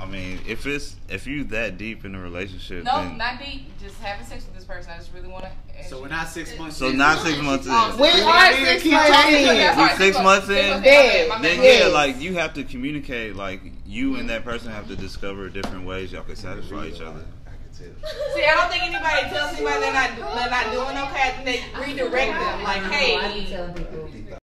[0.00, 3.66] I mean, if it's if you that deep in a relationship, No, then, not deep.
[3.78, 4.90] Just having sex with this person.
[4.92, 5.88] I just really want to.
[5.88, 6.78] So we're not six months.
[6.78, 7.72] so not six months in.
[7.72, 9.34] Oh, when are six keep months talking.
[9.34, 9.78] in?
[9.78, 11.30] With six months in, Dead.
[11.42, 11.82] then Yes.
[11.82, 13.36] yeah, like you have to communicate.
[13.36, 14.50] Like you and that mm-hmm.
[14.50, 17.24] person have to discover different ways y'all can satisfy each other.
[18.34, 21.28] See, I don't think anybody tells anybody they're not they're not doing okay.
[21.28, 22.62] I think they redirect them.
[22.62, 23.80] Like, hey.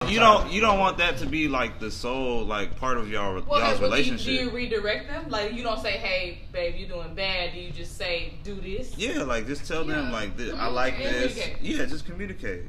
[0.07, 3.41] You don't you don't want that to be like the sole like part of y'all
[3.45, 4.41] well, y'all's well, do, you, do relationship.
[4.41, 5.29] you redirect them?
[5.29, 7.53] Like, you don't say, hey, babe, you're doing bad.
[7.53, 8.97] Do you just say, do this?
[8.97, 10.75] Yeah, like just tell them like this, I mm-hmm.
[10.75, 11.37] like this.
[11.61, 12.63] Yeah, just communicate.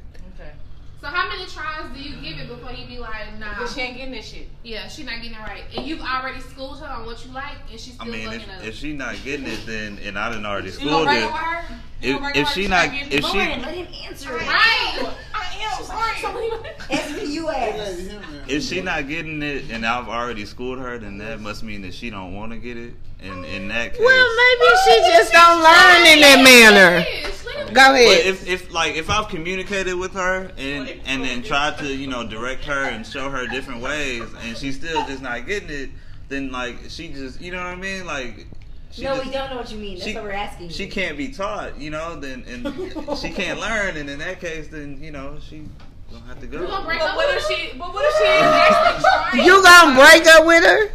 [1.01, 1.07] Okay.
[1.07, 3.81] So how many tries do you give it before you be like, nah, But she
[3.81, 4.49] ain't getting this shit.
[4.63, 7.55] yeah, she not getting it right, and you've already schooled her on what you like,
[7.71, 8.63] and she's I still mean, fucking if, up.
[8.65, 12.07] if she not getting it, then and I didn't already You schooled gonna break her.
[12.07, 12.07] up with her?
[12.07, 14.35] You If, oh gonna if up she not if not she getting- Let him answer
[14.35, 14.41] it.
[14.41, 15.13] right?
[15.33, 16.49] I am sorry.
[16.89, 18.09] Answer you ass.
[18.47, 21.93] if she not getting it and I've already schooled her, then that must mean that
[21.93, 22.93] she don't want to get it.
[23.21, 27.05] And in that case, Well, maybe she just don't learn in that manner.
[27.67, 28.25] Go But ahead.
[28.25, 32.25] if, if like if I've communicated with her and and then tried to you know
[32.25, 35.89] direct her and show her different ways and she's still just not getting it,
[36.29, 38.47] then like she just you know what I mean like.
[38.99, 39.95] She No, just, we don't know what you mean.
[39.97, 40.69] That's she- what we're asking.
[40.69, 40.91] She you.
[40.91, 42.15] can't be taught, you know.
[42.19, 45.63] Then and she can't learn, and in that case, then you know she
[46.11, 46.61] don't have to go.
[46.61, 47.55] You gonna break But up what with if her?
[47.71, 47.77] she?
[47.77, 49.45] But what if she is actually trying?
[49.45, 50.91] You gonna break up with her?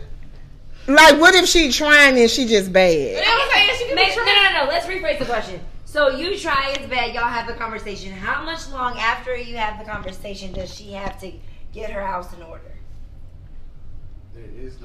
[0.87, 3.25] Like, what if she trying and she just bad?
[3.27, 4.69] I'm saying she can Make, no, no, no, no.
[4.71, 5.61] Let's rephrase the question.
[5.87, 7.15] So you try it's bad.
[7.15, 8.13] Y'all have the conversation.
[8.13, 11.33] How much long after you have the conversation does she have to
[11.73, 12.74] get her house in order?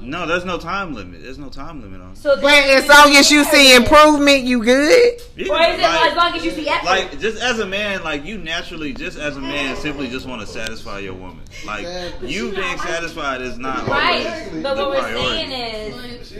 [0.02, 1.22] No, there's no time limit.
[1.22, 2.12] There's no time limit on.
[2.12, 2.16] it.
[2.18, 5.20] So But as long as you see improvement, you good.
[5.36, 6.86] Yeah, Or is it like- as long as you see effort?
[6.86, 10.40] Like just as a man, like you naturally, just as a man, simply just want
[10.40, 11.40] to satisfy your woman.
[11.66, 11.86] Like
[12.22, 14.26] you being satisfied is not right.
[14.26, 15.50] always But the what we're priority.
[15.50, 16.32] saying is,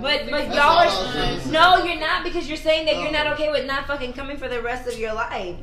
[0.00, 3.66] but but y'all are no, you're not because you're saying that you're not okay with
[3.66, 5.56] not fucking coming for the rest of your life.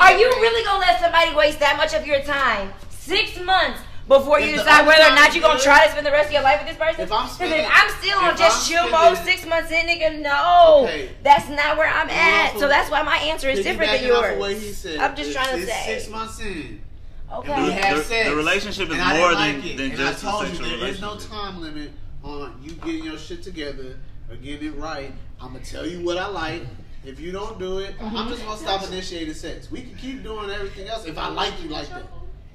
[0.00, 2.72] Are you really gonna let somebody waste that much of your time?
[2.90, 6.26] Six months before you decide whether or not you're gonna try to spend the rest
[6.28, 7.02] of your life with this person?
[7.04, 9.46] If I'm 'Cause spending- if I'm still on if just I'm chill spending- mode six
[9.46, 10.84] months in, nigga, no.
[10.84, 11.10] Okay.
[11.22, 12.46] That's not where I'm at.
[12.54, 14.40] also- So that's why my answer is different than Piggybacking off of yours.
[14.40, 15.98] what he said, I'm just it's- trying to say.
[15.98, 16.80] Six months in.
[17.28, 17.62] The, Okay.
[17.62, 18.28] We have the- sex.
[18.28, 19.76] the relationship is more didn't than, like it.
[19.76, 21.30] than and just I a told sexual you there is relationship.
[21.30, 21.90] no time limit
[22.24, 23.96] on you getting your shit together
[24.28, 25.12] or getting it right.
[25.40, 26.62] I'm gonna tell you what I like.
[27.04, 29.70] If you don't do it, I'm just gonna stop initiating sex.
[29.70, 32.02] We can keep doing everything else if I like you like that.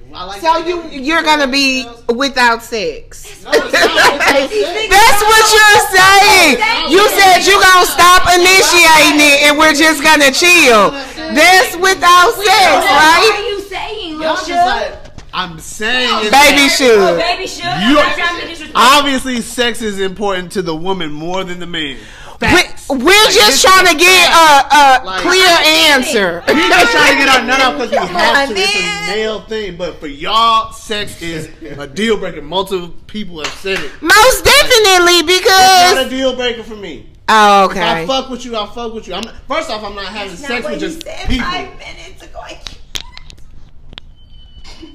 [0.10, 3.44] If I like So you, you you're gonna be without sex.
[3.44, 4.89] No, it's not without sex.
[4.89, 6.91] That's what you're saying.
[6.91, 10.91] You said you gonna stop initiating it and we're just gonna chill.
[11.34, 13.30] That's without sex, right?
[13.30, 14.94] What are you saying, Y'all just like
[15.34, 17.18] I'm saying is Baby that Oh, should.
[17.20, 17.89] baby, Suge.
[17.89, 18.82] You- I'm not trying to be disrespectful.
[18.82, 21.98] obviously sex is important to the woman more than the man.
[22.39, 22.89] Facts.
[22.89, 24.36] We, we're Like, just trying is to get a,
[24.76, 26.43] a Like- clear answer.
[26.48, 28.62] We're not trying to get our nut out because we have on, to.
[28.62, 29.78] It's a male thing.
[29.78, 32.41] But for y'all, sex is a deal breaker.
[32.41, 33.91] Multiple people have said it.
[34.02, 35.45] Most definitely because.
[35.45, 37.10] It's not a deal breaker for me.
[37.28, 39.15] Oh, If I fuck with you, I fuck with you.
[39.15, 41.28] I'm not, first off, I'm not having That's sex not with what he just said
[41.28, 41.45] people.
[41.48, 42.39] five minutes ago.
[42.39, 42.78] I can't-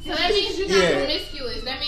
[0.04, 1.06] So that means you're not Yeah.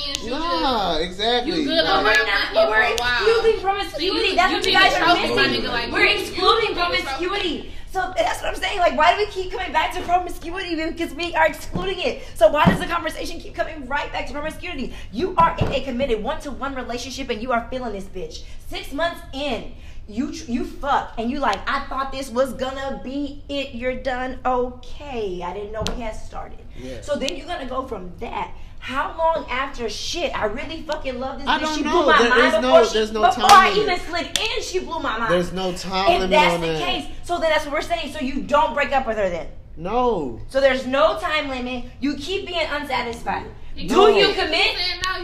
[0.03, 0.31] Promiscuous.
[0.31, 1.53] That means Nah, exactly.
[1.61, 2.55] You good But on we're not.
[2.55, 4.29] But we're excluding promiscuity.
[4.29, 5.65] you- That's you what you guys are trophy, missing.
[5.67, 7.27] like, We're you- you excluding think it's trophy.
[7.27, 7.73] promiscuity.
[7.93, 8.79] So that's what I'm saying.
[8.79, 10.75] Like, why do we keep coming back to promiscuity?
[10.77, 12.23] Because we are excluding it.
[12.37, 14.95] So why does the conversation keep coming right back to promiscuity?
[15.13, 18.45] You are in a committed one-to-one relationship and you are feeling this bitch.
[18.67, 19.75] Six months in,
[20.09, 23.75] you you fuck and you like, I thought this was gonna be it.
[23.75, 24.39] You're done.
[24.47, 26.59] Okay, I didn't know we had started.
[27.03, 28.53] So then you're gonna go from that.
[28.83, 30.37] How long after shit?
[30.37, 31.77] I really fucking love this I bitch.
[31.77, 31.91] she know.
[32.03, 34.63] blew my There mind before no- she, there's no before I even slid in.
[34.63, 35.33] She blew my mind.
[35.33, 36.83] There's no time If limit that's on the that.
[36.85, 38.13] case, so then that's what we're saying.
[38.13, 39.47] So you don't break up with her then.
[39.77, 40.41] No.
[40.49, 41.85] So there's no time limit.
[42.01, 43.47] You keep being unsatisfied.
[43.75, 44.07] You Do No.
[44.09, 44.77] you commit?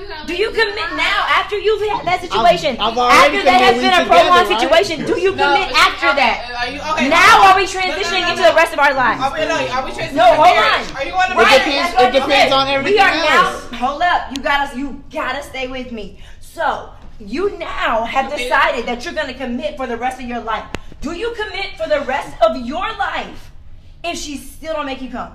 [0.08, 2.76] now Do you commit now after you've had that situation?
[2.80, 4.86] I've already after that has been a We prolonged together, right?
[4.86, 6.36] situation, do you No, commit but- after okay, that?
[6.48, 7.08] Are you okay?
[7.08, 9.20] Now hold are we No, no, transitioning no, into the rest of our lives?
[9.22, 10.80] Are we, no, are we transitioning No, hold on.
[10.96, 11.64] Are you going to Right, marriage?
[11.64, 12.52] depends- it depends saying.
[12.52, 12.92] on everything.
[12.94, 13.70] We are else.
[13.72, 13.78] now.
[13.84, 16.18] Hold up, you gotta, you gotta stay with me.
[16.40, 20.64] So you now have decided that you're gonna commit for the rest of your life.
[21.00, 23.50] Do you commit for the rest of your life
[24.02, 25.32] if she still don't make you come?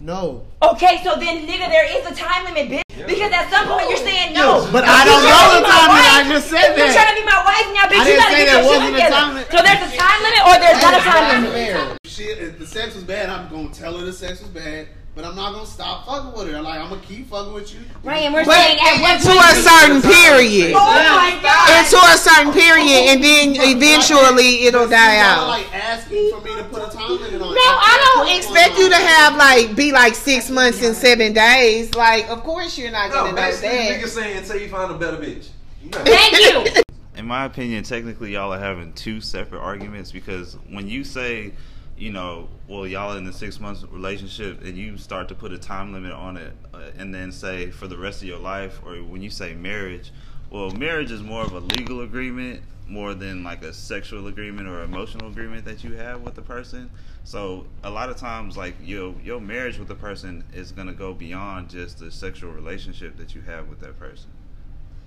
[0.00, 0.44] No.
[0.62, 2.82] Okay, so then, nigga, there is a time limit, bitch.
[3.06, 4.68] Because at some point you're saying no.
[4.72, 6.12] But I don't know the time limit.
[6.14, 8.00] I just said if You're trying to be my wife now, bitch.
[8.00, 9.44] I you didn't gotta say get there your shit together.
[9.50, 11.98] So there's a time limit or there's not a time limit.
[12.04, 14.88] If, she, if the sex was bad, I'm gonna tell her the sex was bad,
[15.14, 16.62] but I'm not gonna stop fucking with her.
[16.62, 17.80] Like I'm gonna keep fucking with you.
[18.04, 20.72] Right, and we're But saying at what to point a certain period.
[20.72, 21.66] Oh my god.
[21.76, 25.48] And to a certain period, and then eventually it'll die Y'all out.
[25.60, 27.52] like asking for me to put a time limit on.
[27.52, 31.94] No, I don't expect you to have like be like six months and seven days.
[31.94, 34.08] Like, of course you're not gonna know basically, nigga that.
[34.08, 35.48] saying until you find a better bitch.
[35.90, 36.82] Thank you.
[37.16, 41.52] in my opinion, technically y'all are having two separate arguments because when you say,
[41.96, 45.52] you know, well y'all are in a six months relationship and you start to put
[45.52, 48.80] a time limit on it, uh, and then say for the rest of your life,
[48.86, 50.12] or when you say marriage,
[50.50, 54.82] well, marriage is more of a legal agreement more than like a sexual agreement or
[54.82, 56.90] emotional agreement that you have with the person.
[57.24, 61.14] So a lot of times, like your your marriage with the person is gonna go
[61.14, 64.30] beyond just the sexual relationship that you have with that person.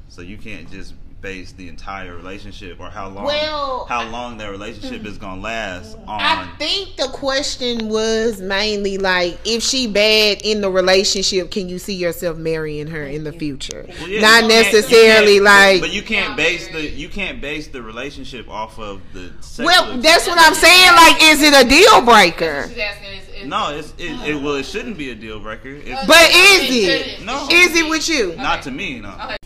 [0.08, 4.50] So you can't just base the entire relationship or how long Well, how long that
[4.52, 5.08] relationship hmm.
[5.08, 6.22] is gonna last on.
[6.22, 11.80] I think the question was mainly like, if she bad in the relationship, can you
[11.80, 13.86] see yourself marrying her in the future?
[13.88, 15.82] Well, yeah, Not necessarily like.
[15.82, 19.32] but you can't base the you can't base the relationship off of the.
[19.64, 20.96] Well, that's what I'm saying.
[20.96, 22.68] Like, is it a deal breaker?
[22.70, 24.42] She's asking is, is No, it's it, it.
[24.42, 25.70] Well, it shouldn't be a deal breaker.
[25.70, 27.26] It's, But is it?
[27.26, 28.36] no, Is it with you?
[28.36, 29.00] not to me.
[29.00, 29.37] No.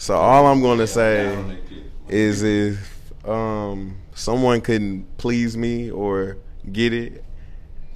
[0.00, 1.58] So all I'm gonna say
[2.08, 6.38] is if um, someone couldn't please me or
[6.72, 7.22] get it,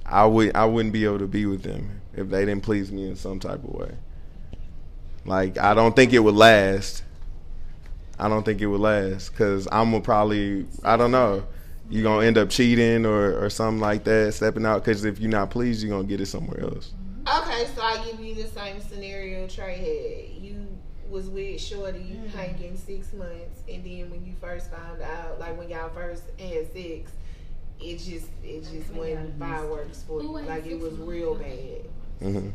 [0.05, 3.07] I would I wouldn't be able to be with them if they didn't please me
[3.07, 3.91] in some type of way.
[5.25, 7.01] Like I don't think it would last.
[8.19, 11.47] I don't think it would last because I'm gonna probably I don't know.
[11.89, 14.85] You gonna end up cheating or, or something like that, stepping out.
[14.85, 16.93] Because if you're not pleased, you're gonna get it somewhere else.
[17.27, 20.34] Okay, so I give you the same scenario Trey had.
[21.15, 25.57] You was with Shorty hanging six months, and then when you first found out, like
[25.57, 27.09] when y'all first had sex,
[27.79, 30.27] it just it just went fireworks for you.
[30.27, 31.85] Like it was real bad.
[32.19, 32.49] hmm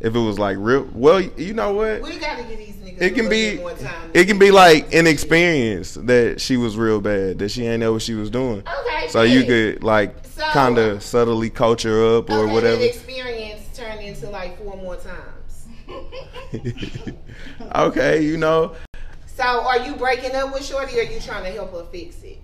[0.00, 2.02] If it was like real, well, you know what?
[2.02, 3.00] We gotta get these niggas.
[3.00, 4.10] It can be, more time.
[4.12, 7.94] it can be like an experience that she was real bad, that she ain't know
[7.94, 8.62] what she was doing.
[8.68, 12.76] Okay, So you could like So- kind of subtly coach her up or okay, whatever.
[12.76, 15.38] That experience turned into like four more times.
[17.74, 18.74] okay, you know,
[19.26, 22.22] So are you breaking up with Shorty, or are you trying to help her fix
[22.22, 22.38] it?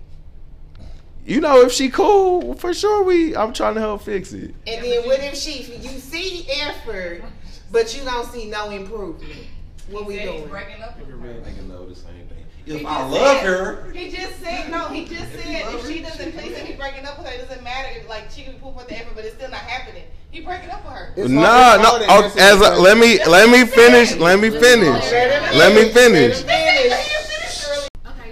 [1.25, 3.03] you know if she cool, for sure.
[3.03, 4.55] We, I'm trying to help fix it.
[4.65, 7.23] And then what if she you see effort,
[7.71, 9.45] but you don't see no improvement?
[9.89, 10.47] What we doing?
[10.47, 11.15] breaking up with her.
[11.63, 12.38] know the same thing.
[12.69, 14.89] He If I love said- her, He just said no.
[14.89, 17.33] He just said if she doesn't please him, he breaking up with her.
[17.33, 17.89] It doesn't matter.
[17.99, 20.03] If, like she can pull forth the effort, but it's still not happening.
[20.29, 21.13] He breaking up with her.
[21.17, 21.87] It's no, hard- no.
[21.89, 24.15] hard to Oh, as a, let me let me finish.
[24.17, 25.11] Let me finish.
[25.11, 26.43] Let me finish.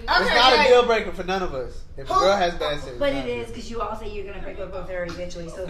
[0.09, 1.81] It's not a deal breaker for none of us.
[1.97, 3.43] If a girl has bad sex, But it's it not.
[3.45, 5.49] is because you all say you're gonna break up with her eventually.
[5.49, 5.65] So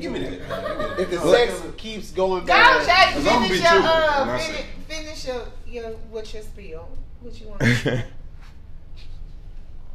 [0.00, 1.00] give me that.
[1.00, 3.14] If the sex keeps going Go, bad, Jay.
[3.14, 6.88] Cause I'm gonna Finish your uh, finish, finish your your what's your spiel?
[7.26, 8.04] What you want?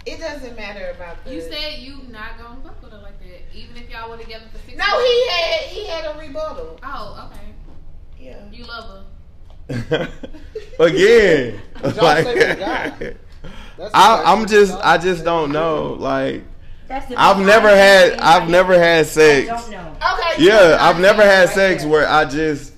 [0.03, 1.35] It doesn't matter about the.
[1.35, 4.45] You said you not gonna fuck with her like that, even if y'all were together
[4.51, 4.75] for six.
[4.75, 5.05] No, months.
[5.05, 6.79] he had he had a rebuttal.
[6.81, 7.45] Oh, okay.
[8.19, 8.39] Yeah.
[8.51, 9.05] You love
[9.69, 10.09] her.
[10.79, 13.17] Again, Y'all like, say with God.
[13.77, 15.93] That's I, I'm just, I just don't know.
[15.93, 16.43] Like,
[16.87, 19.47] That's I've never had, I've never had I sex.
[19.47, 19.95] don't know.
[20.13, 20.43] Okay.
[20.43, 21.91] Yeah, I've never had Right sex there.
[21.91, 22.70] where I just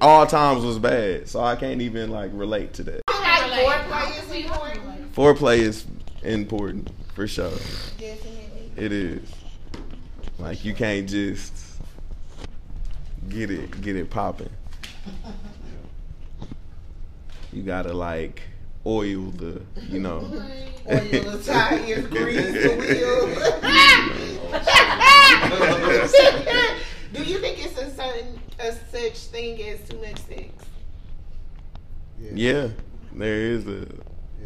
[0.00, 3.02] all times was bad, so I can't even like relate to that.
[3.08, 5.14] Like foreplay is important.
[5.14, 5.86] Foreplay is
[6.22, 7.52] important for sure.
[7.98, 9.28] It is.
[10.38, 11.54] Like you can't just
[13.28, 14.50] get it, get it popping.
[17.52, 18.42] You gotta like
[18.84, 20.18] oil the, you know.
[20.18, 20.30] Oil
[20.86, 23.62] the tires, grease the wheels.
[27.12, 30.48] Do you think it's a certain a such thing as too much sex?
[32.18, 32.68] Yeah,
[33.14, 33.86] there is a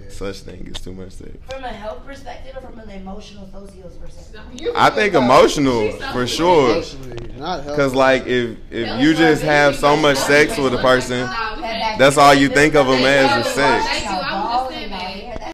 [0.08, 1.30] such thing as too much sex.
[1.48, 4.72] From a health perspective or from an emotional socios perspective?
[4.76, 6.82] I think emotional for sure.
[7.36, 7.76] Not healthy.
[7.76, 11.26] Cause like if if you just have so much sex with a person,
[11.98, 13.84] that's all you think of them as is sex.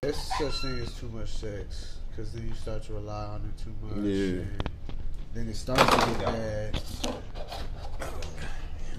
[0.03, 3.63] There's such thing as too much sex, because then you start to rely on it
[3.63, 4.05] too much.
[4.05, 4.45] Yeah.
[5.37, 6.83] And Then it starts to get bad.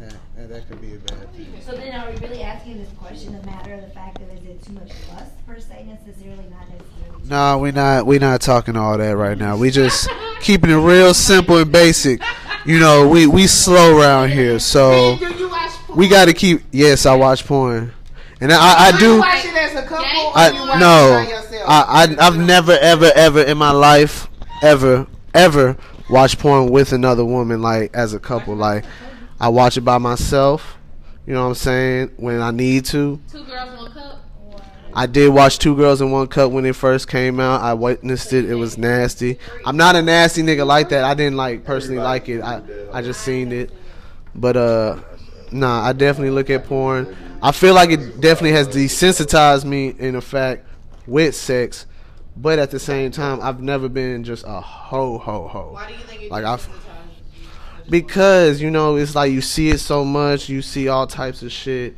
[0.02, 1.48] And, and that could be a bad thing.
[1.66, 4.46] So then are we really asking this question a matter of the fact that is
[4.46, 8.76] it too much lust per se necessarily not necessarily No, we not we not talking
[8.76, 9.58] all that right now.
[9.58, 10.10] We just
[10.42, 12.22] keeping it real simple and basic.
[12.66, 15.98] You know, we we slow around here, so Do you watch porn?
[15.98, 16.62] we got to keep.
[16.72, 17.94] Yes, I watch porn,
[18.42, 19.20] and I, I Do do.
[19.20, 21.64] watch it as a couple I no, it by yourself?
[21.68, 24.28] I, I I've never ever ever in my life
[24.62, 25.78] ever ever
[26.10, 28.56] watched porn with another woman like as a couple.
[28.56, 28.86] Like
[29.40, 30.78] I watch it by myself.
[31.26, 32.12] You know what I'm saying?
[32.18, 33.20] When I need to.
[33.32, 34.24] Two girls, one cup.
[34.94, 37.62] I did watch Two Girls in One Cup when it first came out.
[37.62, 38.50] I witnessed it.
[38.50, 39.38] It was nasty.
[39.64, 41.04] I'm not a nasty nigga like that.
[41.04, 42.42] I didn't like personally like it.
[42.42, 43.70] I I just seen it.
[44.34, 45.00] But uh
[45.52, 47.16] nah, I definitely look at porn.
[47.42, 50.66] I feel like it definitely has desensitized me in the fact
[51.06, 51.86] with sex.
[52.40, 55.70] But at the same time, I've never been just a ho ho ho.
[55.74, 59.70] Why do you think it Like I desensitized because you know it's like you see
[59.70, 61.96] it so much, you see all types of shit.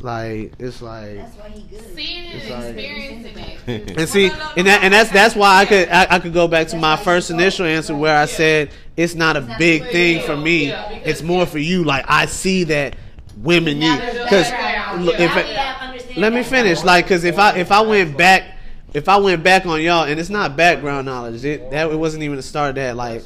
[0.00, 1.94] Like it's like That's why he good.
[1.94, 3.90] Seeing it and like- experiencing it.
[3.98, 6.68] and see, and that, and that's that's why I could I, I could go back
[6.68, 10.70] to my first initial answer where I said it's not a big thing for me.
[10.72, 11.84] It's more for you.
[11.84, 12.96] Like I see that
[13.36, 16.82] women need because if I- let me finish.
[16.82, 18.58] Like because if I if I went back
[18.94, 22.22] if I went back on y'all and it's not background knowledge, it that it wasn't
[22.22, 22.96] even the start of that.
[22.96, 23.22] Like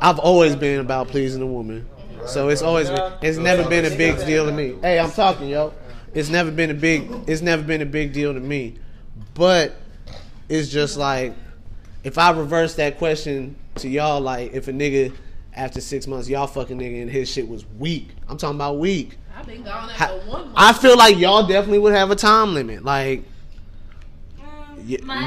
[0.00, 1.86] I've always been about pleasing a woman,
[2.26, 4.74] so it's always been it's never been a big deal to me.
[4.80, 5.72] Hey, I'm talking, yo.
[6.14, 8.76] It's never been a big it's never been a big deal to me,
[9.34, 9.74] but
[10.48, 11.34] it's just like
[12.04, 15.12] if I reverse that question to y'all, like if a nigga
[15.52, 19.18] after six months y'all fucking nigga and his shit was weak, I'm talking about weak.
[19.36, 20.54] I've been gone after one month.
[20.56, 22.84] I feel like y'all definitely would have a time limit.
[22.84, 23.24] Like,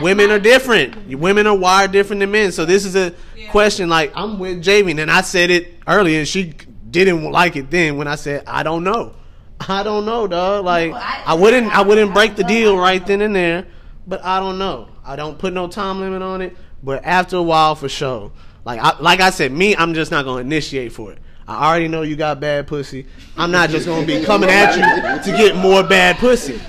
[0.02, 1.08] women are different.
[1.08, 2.52] Women are wired different than men.
[2.52, 3.14] So this is a
[3.50, 3.90] question.
[3.90, 6.54] Like, I'm with Javi, and I said it earlier, and she
[6.90, 9.14] didn't like it then when I said I don't know.
[9.68, 10.66] I don't know, dog.
[10.66, 13.68] Like, I wouldn't, I wouldn't break the deal right then and there,
[14.08, 14.88] but I don't know.
[15.04, 16.56] I don't put no time limit on it.
[16.82, 18.32] But after a while, for sure.
[18.64, 21.20] Like, I, like I said, me, I'm just not gonna initiate for it.
[21.50, 23.08] I already know you got bad pussy.
[23.36, 26.62] I'm not just gonna be coming at you to get more bad pussy.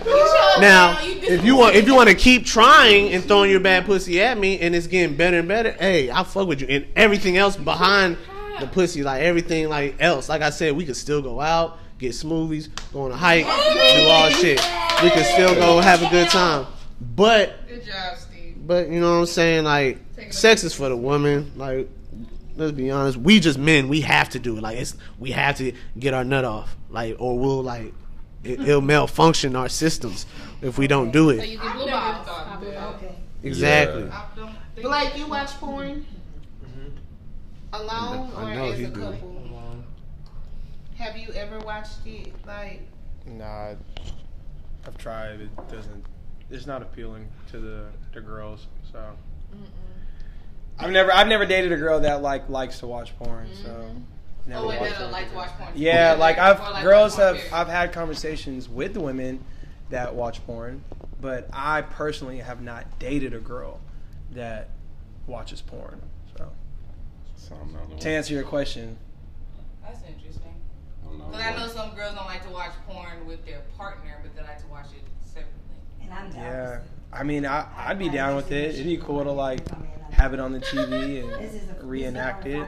[0.58, 4.22] Now, if you want, if you want to keep trying and throwing your bad pussy
[4.22, 6.66] at me, and it's getting better and better, hey, I fuck with you.
[6.68, 8.16] And everything else behind
[8.58, 12.12] the pussy, like everything like else, like I said, we could still go out, get
[12.12, 14.60] smoothies, go on a hike, do all shit.
[15.02, 16.66] We could still go have a good time.
[17.00, 18.56] But Good job, Steve.
[18.66, 19.64] but you know what I'm saying?
[19.64, 19.98] Like,
[20.30, 21.52] sex is for the woman.
[21.56, 21.88] Like,
[22.60, 23.16] let's be honest.
[23.16, 23.88] We just men.
[23.88, 24.62] We have to do it.
[24.62, 26.76] Like, it's we have to get our nut off.
[26.90, 27.92] Like, or we'll like
[28.44, 30.26] it, it'll malfunction our systems
[30.62, 31.48] if we don't do So it.
[31.48, 32.26] you get blue balls.
[32.28, 32.96] Pop blue balls.
[33.42, 34.10] Exactly.
[34.82, 36.06] Blake, you watch porn
[37.72, 39.00] alone I or as he a do.
[39.00, 39.36] couple?
[40.96, 42.82] Have you ever watched it like?
[43.26, 43.74] Nah,
[44.86, 45.40] I've tried.
[45.40, 46.04] It doesn't.
[46.50, 48.66] It's not appealing to the the girls.
[48.92, 48.98] So
[50.80, 53.48] I've never I've never dated a girl that like likes to watch porn.
[53.62, 53.90] So
[54.46, 55.72] never Oh, wait, watched that like to watch porn.
[55.74, 57.52] Yeah, like I've like girls watch porn, have period.
[57.54, 59.44] I've had conversations with women
[59.90, 60.82] that watch porn,
[61.20, 63.80] but I personally have not dated a girl
[64.32, 64.68] that
[65.26, 66.00] watches porn.
[66.36, 66.48] So
[67.98, 68.96] to answer your question,
[69.82, 70.54] That's interesting.
[71.02, 74.42] Because I know some girls don't like to watch porn with their partner, but they
[74.42, 75.50] like to watch it separately.
[76.02, 76.42] And I'm down.
[76.42, 76.80] Yeah.
[77.12, 78.74] I mean, I, I'd be down with it.
[78.74, 79.60] It'd be cool to like
[80.12, 82.66] have it on the TV and reenact it.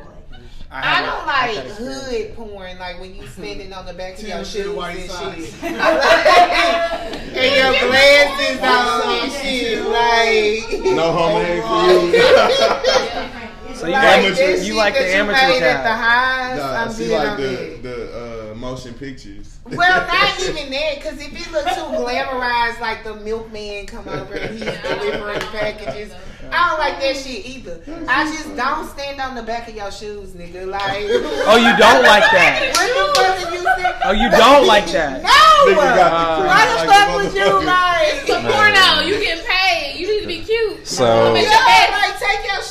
[0.70, 2.06] I haven't don't had like that experience.
[2.08, 5.36] hood porn, like when you standing on the back of your shoes White and Sox.
[5.36, 5.64] shit.
[5.64, 10.94] and your glasses on and shit, like.
[10.96, 11.82] No homemade for
[12.16, 13.38] you.
[13.74, 15.98] So you Like, like, that you like the that amateur made at the tab.
[15.98, 18.21] highs, Nah, I'm she good like the the uh,
[18.62, 19.58] motion pictures.
[19.66, 24.34] Well, not even that, because if it look too glamorized, like the milkman come over
[24.34, 26.14] and he's delivering packages,
[26.50, 27.82] I don't like that shit either.
[28.08, 30.66] I just don't stand on the back of your shoes, nigga.
[30.66, 31.06] Like,
[31.50, 32.70] Oh, you don't like that?
[32.78, 33.94] What the fuck are you saying?
[34.04, 35.22] Oh, you don't like that?
[35.32, 35.72] No.
[35.72, 38.14] Nigga got the Why cream the fuck a would you like?
[38.18, 39.06] It's a porno.
[39.06, 39.94] You getting paid.
[39.98, 40.86] You need to be cute.
[40.86, 41.92] So- Make Yeah, your best.
[42.02, 42.62] like take your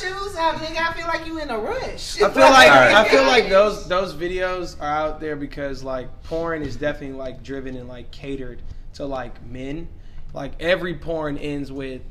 [0.59, 0.89] shoes nigga.
[0.89, 2.21] I feel like you in a rush.
[2.21, 2.93] I feel like Alright.
[2.93, 7.43] I feel like those those videos are out there because like porn is definitely like
[7.43, 8.61] driven and like catered
[8.93, 9.87] to like men.
[10.33, 12.01] Like every porn ends with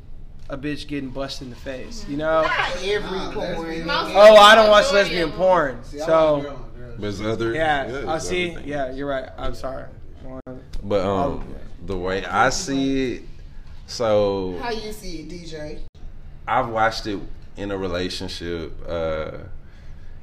[0.49, 2.41] a bitch getting busted in the face, you know?
[2.41, 3.85] Not every porn.
[3.85, 5.37] Most- Oh, I don't watch lesbian of them.
[5.37, 5.83] porn.
[5.83, 6.59] So
[6.97, 7.53] There's other.
[7.53, 8.55] yeah, I see.
[8.55, 8.61] other.
[8.67, 9.29] Yeah, you're right.
[9.37, 9.85] I'm sorry.
[10.83, 11.45] But um,
[11.85, 13.23] the way I see it,
[13.87, 15.79] so How you see it, DJ?
[16.47, 17.19] I've watched it
[17.61, 18.73] in a relationship.
[18.87, 19.31] Uh,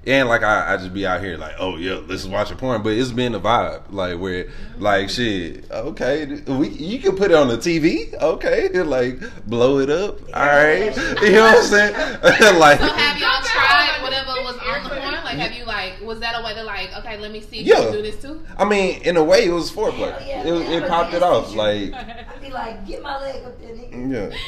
[0.07, 2.83] and like I, I just be out here like, oh yeah, let's watch a porn.
[2.83, 7.35] But it's been a vibe, like where, like shit, okay, we you can put it
[7.35, 11.93] on the TV, okay, like blow it up, all right, you know what I'm saying?
[12.59, 15.13] like, So have y'all tried whatever was on the porn?
[15.25, 17.67] Like, have you like, was that a way to like, okay, let me see if
[17.67, 17.83] you Yeah.
[17.83, 18.41] can do this too?
[18.57, 20.17] I mean, in a way, it was foreplay.
[20.21, 20.47] Hell yeah.
[20.47, 23.75] It, was- it popped it off, like I'd be like, get my leg up there,
[23.75, 24.31] nigga.
[24.33, 24.39] yeah.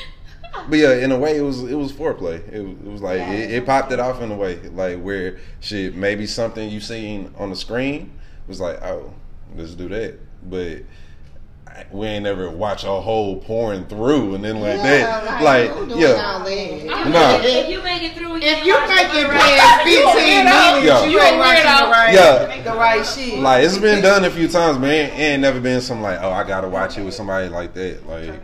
[0.69, 2.41] But yeah, in a way, it was it was foreplay.
[2.53, 5.39] It, was- it was like it, it popped it off in a way, like where
[5.61, 8.11] shit maybe something you seen on the screen
[8.49, 9.13] was like, oh,
[9.57, 10.19] let's do that.
[10.49, 10.83] But
[11.69, 15.87] I- we ain't never watch a whole porn through and then like that, like who
[15.87, 17.09] doing yeah, all that?
[17.09, 21.05] no, If you make it through, If you make it past 15 minutes, Yeah.
[21.07, 22.63] you ain't watching the right, Yeah.
[22.63, 23.39] the right shit.
[23.39, 24.91] like it's been done a few times, man.
[24.91, 27.49] it ain't, it ain't never been some like, oh, I gotta watch it with somebody
[27.49, 28.35] like that, like.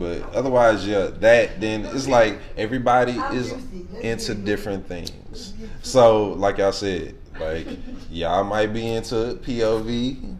[0.00, 3.52] But otherwise, yeah, that then it's like everybody is
[4.00, 5.52] into different things.
[5.82, 7.66] So, like I said, like
[8.10, 10.36] y'all might be into POV,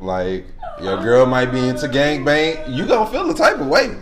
[0.00, 0.46] like
[0.82, 2.76] your girl might be into gangbang.
[2.76, 3.96] You gonna feel the type of way.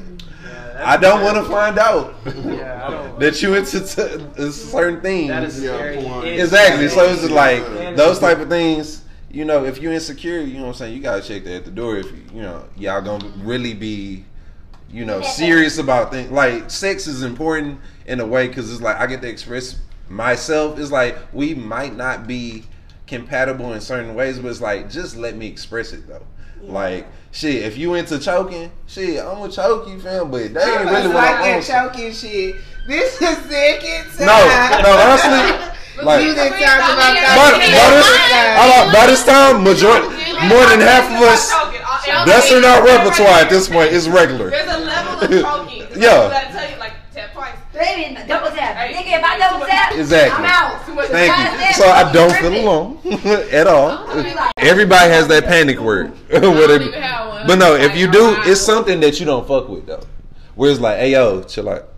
[0.79, 3.21] I don't want to find out Yeah, I don't.
[3.21, 4.03] that you into t-
[4.43, 5.29] uh, certain things.
[5.29, 6.27] That is Yeah, very porn.
[6.27, 6.89] Exactly.
[6.89, 7.63] So it's just like
[7.95, 9.05] those type of things.
[9.31, 10.95] You know, if you're insecure, you know what I'm saying.
[10.95, 11.99] You gotta check that at the door.
[11.99, 14.25] If you, you know, y'all gonna really be,
[14.93, 16.31] you know, serious about things.
[16.31, 20.79] Like sex is important in a way because it's like I get to express myself.
[20.79, 22.65] It's like we might not be
[23.07, 26.27] compatible in certain ways, but it's like just let me express it though.
[26.63, 30.31] Like shit, if you into choking, shit, I'm gonna choke you, fam.
[30.31, 31.95] But that ain't really It's what like I that want.
[31.97, 32.57] choking shit.
[32.87, 34.27] This is second time.
[34.27, 34.39] No,
[34.83, 36.23] no, honestly, like.
[36.25, 37.35] you done talked about By, that.
[37.35, 37.51] by
[37.99, 38.07] this,
[38.63, 40.07] hold by this time, majority,
[40.47, 41.51] more than half of us,
[42.07, 43.93] that's in our repertoire at this point.
[43.93, 44.51] It's regular.
[44.51, 45.31] There's a level of
[45.69, 46.01] choking.
[46.01, 46.31] Yeah.
[46.33, 47.57] I tell you, like tap twice.
[47.73, 48.77] Baby, double tap.
[48.91, 50.45] Nigga, if I double tap, Exactly.
[50.45, 50.83] I'm out.
[51.09, 51.75] Thank you.
[51.75, 52.99] So I don't feel alone
[53.53, 54.09] at all.
[54.59, 56.11] Everybody has that panic word.
[56.31, 56.75] Whatever.
[56.85, 57.47] even have one.
[57.47, 60.05] But no, if you do, it's something that you don't fuck with though.
[60.55, 61.89] Where it's like, hey yo, chill out.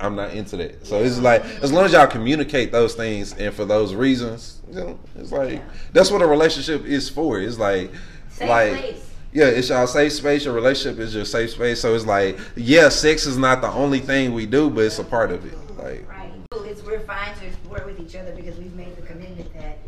[0.00, 0.86] I'm not into that.
[0.86, 4.74] So it's like as long as y'all communicate those things and for those reasons, you
[4.76, 5.62] know, it's like
[5.92, 7.40] that's what a relationship is for.
[7.40, 7.90] It's like
[8.30, 9.07] Safe like place.
[9.32, 10.44] Yeah, it's y'all safe space.
[10.44, 11.80] Your relationship is your safe space.
[11.80, 15.04] So it's like, yeah, sex is not the only thing we do, but it's a
[15.04, 15.54] part of it.
[15.76, 16.32] Like Right.
[16.64, 19.78] It's we're fine to explore with each other because we've made the commitment that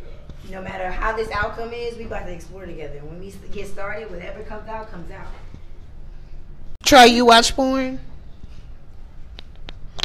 [0.50, 3.00] no matter how this outcome is, we about to explore together.
[3.02, 5.28] When we get started, whatever comes out, comes out.
[6.84, 8.00] Trey, you watch porn?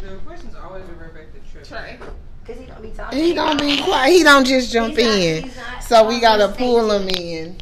[0.00, 1.64] The questions always revert back to trip.
[1.66, 1.98] Trey.
[2.46, 3.18] Cause he don't be talking.
[3.18, 4.12] He don't be quiet.
[4.12, 5.50] He don't just jump not- in.
[5.80, 7.16] So we gotta pull stage.
[7.16, 7.56] him in.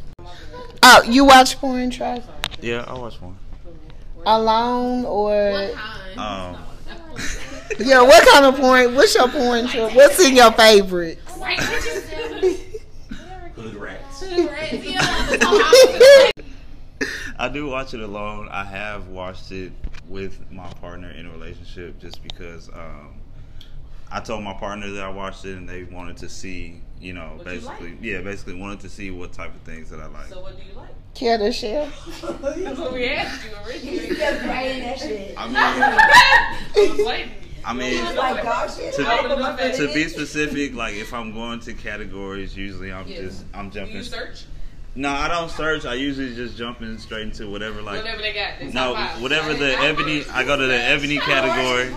[0.87, 2.21] Oh, you watch porn, Trey?
[2.61, 3.35] Yeah, I watch porn.
[4.23, 6.19] Alone or What kind?
[6.19, 6.57] Um,
[7.79, 8.01] yeah?
[8.01, 8.93] What kind of porn?
[8.93, 9.95] What's your porn trip?
[9.95, 11.17] What's in your favorite?
[11.39, 12.57] Wait, what you said?
[13.55, 14.23] Hood rats.
[17.39, 18.47] I do watch it alone.
[18.51, 19.71] I have watched it
[20.07, 23.15] with my partner in a relationship just because um,
[24.11, 27.33] I told my partner that I watched it and they wanted to see, you know,
[27.35, 30.27] What you basically, yeah, basically wanted to see what type of things that I like.
[30.27, 30.89] So what do you like?
[31.13, 31.89] Care to share?
[32.21, 34.15] That's what we asked you He's originally.
[34.17, 35.33] just writing that shit.
[35.37, 37.31] I mean, I was waiting.
[37.67, 38.93] I mean, was like dog shit.
[38.93, 43.21] to, to be specific, like if I'm going to categories, usually I'm Yeah.
[43.21, 43.95] just I'm Do jumping.
[43.97, 44.45] you search?
[44.97, 45.85] No, I don't search.
[45.85, 48.59] I usually just jump in straight into whatever like Whatever they got.
[48.59, 50.23] They no whatever the ebony.
[50.31, 51.89] I go to the ebony category.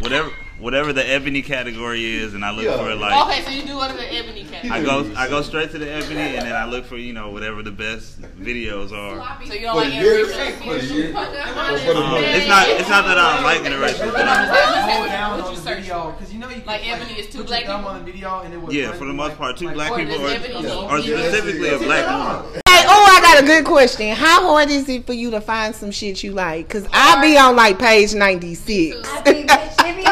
[0.00, 2.76] Whatever whatever the ebony category is, and I look Yeah.
[2.78, 3.26] for like.
[3.26, 4.70] Okay, so you do go to the ebony category.
[4.80, 7.30] I go I go straight to the ebony, and then I look for you know
[7.30, 9.38] whatever the best videos are.
[9.46, 11.14] So you don't like interracial.
[11.16, 14.02] Um, it's not it's not that I don't like interracial.
[14.02, 17.26] Hold What down you on search video because you know you Like can, Ebony is
[17.28, 17.90] two black your thumb people?
[17.92, 19.74] on the video and it will Yeah, for the you, most like- part, two like,
[19.74, 20.54] black Or people, does or, Ebony
[20.90, 22.62] or need- specifically a black woman.
[22.68, 24.14] Hey, oh, I got a good question.
[24.14, 26.68] How hard is it for you to find some shit you like?
[26.68, 29.08] Cause I be on like page ninety six.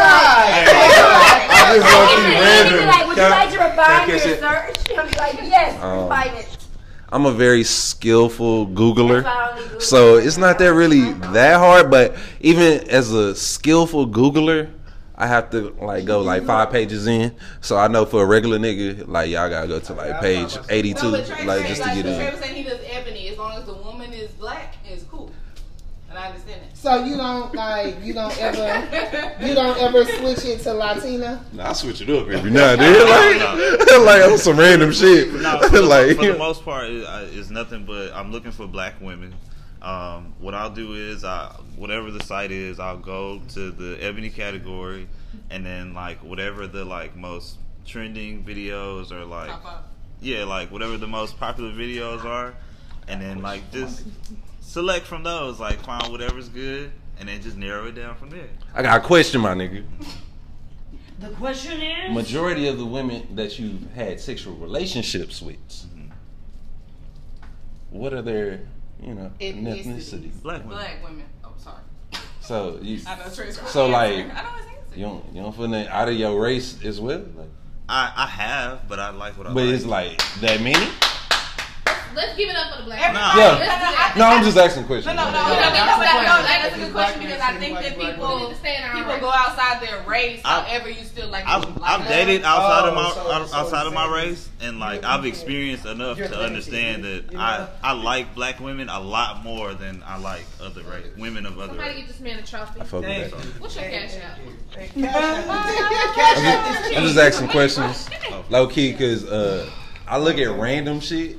[0.05, 1.45] Like.
[1.57, 2.87] I just want to be random.
[2.87, 4.41] Like, would can you I, like to refine your it?
[4.41, 4.99] search?
[4.99, 6.57] I'll be like, yes, um, refine it.
[7.13, 9.23] I'm a very skillful Googler.
[9.23, 13.13] That's why I only Google So it's not that really that hard, but even as
[13.13, 14.71] a skillful Googler,
[15.17, 17.37] I have to like go like five pages in.
[17.61, 20.93] So I know for a regular nigga, like y'all gotta go to like page eighty
[20.93, 22.94] two, No, but Trey like just to like, get Trey in.
[26.85, 31.43] So you don't like you don't ever you don't ever switch it to Latina?
[31.55, 35.33] Nah, I switch it up every now and then, like, like on some random shit.
[35.33, 38.67] No, for, the, like, for the most part, it, it's nothing but I'm looking for
[38.67, 39.35] black women.
[39.81, 44.29] Um, what I'll do is, I, whatever the site is, I'll go to the ebony
[44.29, 45.09] category,
[45.49, 47.57] and then like whatever the like most
[47.87, 49.59] trending videos or like
[50.21, 52.53] yeah, like whatever the most popular videos are,
[53.09, 54.03] and then like just
[54.75, 58.49] select from those, like find whatever's good, and then just narrow it down from there.
[58.75, 59.85] I got a question, my nigga.
[61.21, 62.13] The question is.
[62.13, 65.57] Majority of the women that you've had sexual relationships with,
[67.91, 68.63] what are their,
[69.01, 69.85] you know, Ethnicities.
[69.85, 70.43] ethnicities?
[70.43, 70.77] Black women.
[70.77, 71.25] Black women.
[71.45, 71.79] Oh, sorry.
[72.41, 74.97] So you, I know Trey's so like, I know his answer.
[74.97, 77.25] you don't, you don't feel that out of your race as well.
[77.37, 77.49] Like,
[77.89, 79.75] I, I have, but I like what I but like.
[79.75, 80.89] it's like that many.
[82.15, 83.13] Let's give it up for the black.
[83.13, 83.37] Nah.
[83.37, 83.59] Yeah.
[83.59, 84.17] Let's.
[84.17, 85.15] No, I'm just asking questions.
[85.17, 85.71] No, no, no, like, no, yeah.
[85.71, 88.57] that's, That's no, that's a good question Black because I think that people woman.
[88.57, 90.41] Stay in our people go outside their race.
[90.45, 91.45] However, you still like.
[91.47, 95.03] I've, I've dated outside of Oh, my so- so outside of my race, and like
[95.05, 97.69] I've experienced enough You're to fancy, understand that you I know?
[97.83, 101.69] I like black women a lot more than I like other race women of other
[101.69, 101.99] Somebody race.
[101.99, 102.81] get this man a trophy.
[102.81, 103.45] I fuck with that.
[103.45, 103.51] you.
[103.59, 104.39] What's your cash out?
[104.95, 108.09] Cash out I'm just asking questions,
[108.51, 109.69] low key, cause uh,
[110.07, 111.39] I look at random shit.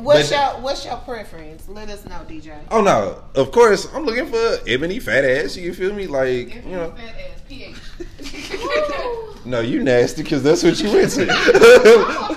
[0.00, 1.68] What's But- your what's your preference?
[1.68, 2.54] Let us know, DJ.
[2.70, 5.56] Oh no, of course I'm looking for ebony fat ass.
[5.56, 6.06] You feel me?
[6.06, 9.44] Like If you know, fat ass, pH.
[9.44, 11.26] no, you nasty because that's what you into.
[11.30, 12.36] I'm.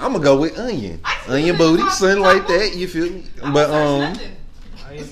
[0.00, 2.74] I'm gonna go with onion, onion booty, something like that.
[2.74, 3.24] You feel me?
[3.52, 4.14] But um.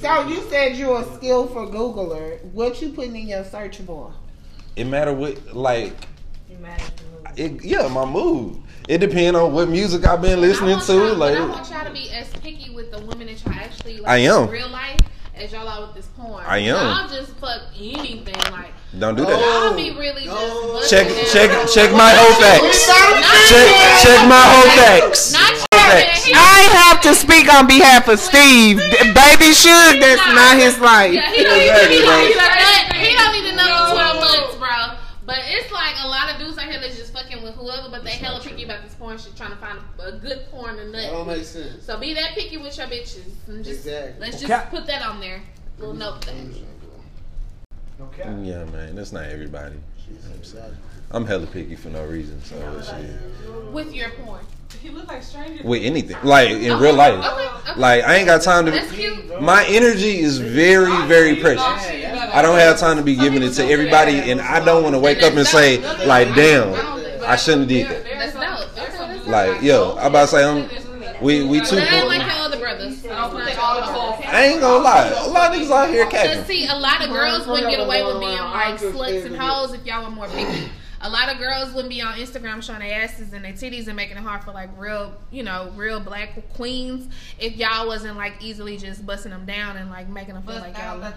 [0.00, 2.42] So you said you're a skillful Googler.
[2.52, 4.12] What you putting in your search bar?
[4.76, 5.94] it matter what like.
[7.36, 8.62] It, yeah, my mood.
[8.88, 10.92] It depends on what music I've been listening to.
[10.94, 13.54] y'all- but Like, I want y'all to be as picky with the women that y'all
[13.54, 14.44] actually like I am.
[14.44, 14.96] in real life
[15.36, 16.42] as y'all are with this porn.
[16.46, 16.74] I am.
[16.86, 18.34] Y'all just fuck anything.
[18.50, 19.38] Like don't do that.
[19.38, 21.68] y'all be really just Check, busting check, down.
[21.68, 22.88] check my whole facts.
[23.52, 23.68] Check,
[24.00, 25.36] check my whole facts.
[25.36, 26.30] Facts.
[26.32, 28.78] I have to speak on behalf of Steve.
[29.12, 31.12] Baby Suge, that's not his life.
[31.12, 32.08] Yeah, he don't even Exactly, he bro.
[32.08, 34.96] don't even nut- he don't even know for twelve months, bro.
[35.24, 38.02] But it's like a lot of dudes out here that's just fucking with whoever, but
[38.04, 40.84] they hella picky about this porn shit, trying to find a, a good porn to
[40.86, 40.87] nut.
[40.98, 41.84] That don't make sense.
[41.84, 43.22] So be that picky with your bitches.
[43.46, 44.20] And just Exactly.
[44.20, 44.64] let's just Okay.
[44.70, 45.40] put that on there.
[45.78, 46.34] Little note that.
[48.00, 48.22] Okay.
[48.42, 49.76] Yeah, man, that's not everybody.
[50.08, 50.76] You know I'm saying?
[51.10, 52.42] I'm hella picky for no reason.
[52.44, 53.72] So shit.
[53.72, 54.44] With your porn.
[54.82, 55.64] He look like stranger.
[55.64, 57.80] with anything, like in real life, Okay, okay.
[57.80, 58.94] like I ain't got time That's to.
[58.94, 59.40] cute.
[59.40, 61.62] My energy is very, very precious.
[61.62, 64.98] I don't have time to be giving it to everybody, and I don't want to
[64.98, 66.74] wake up and say like, "Damn,
[67.24, 68.74] I shouldn't have did that." That's dope.
[68.74, 69.26] That's dope.
[69.26, 70.68] Like, yo, I about to say I'm.
[71.20, 71.78] We we too.
[71.78, 73.04] I like your other brothers.
[73.06, 74.24] I'll put that all the whole.
[74.24, 76.44] I ain't gonna lie, a lot of niggas out here Cause capping.
[76.44, 79.84] see, a lot of girls wouldn't get away with being like sluts and hoes if
[79.84, 80.70] y'all were more picky.
[81.00, 83.94] A lot of girls wouldn't be on Instagram showing their asses and their titties and
[83.94, 87.08] making it hard for like real, you know, real black queens
[87.38, 90.76] if y'all wasn't like easily just busting them down and like making them feel like
[90.76, 91.12] y'all,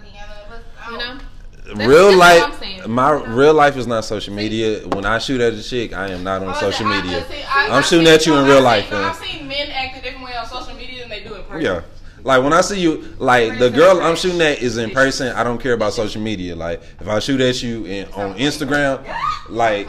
[0.90, 1.18] you know.
[1.64, 4.86] That's- Real that's I'm life, my real life is not social media.
[4.88, 7.24] When I shoot at a chick, I am not on social media.
[7.48, 9.04] I'm shooting at you in real life, man.
[9.04, 11.60] I've seen men act a different way on social media than they do in person.
[11.62, 11.82] Yeah.
[12.24, 15.34] Like when I see you, like the girl I'm shooting at is in person.
[15.34, 16.54] I don't care about social media.
[16.54, 19.04] Like if I shoot at you in, on Instagram,
[19.48, 19.88] like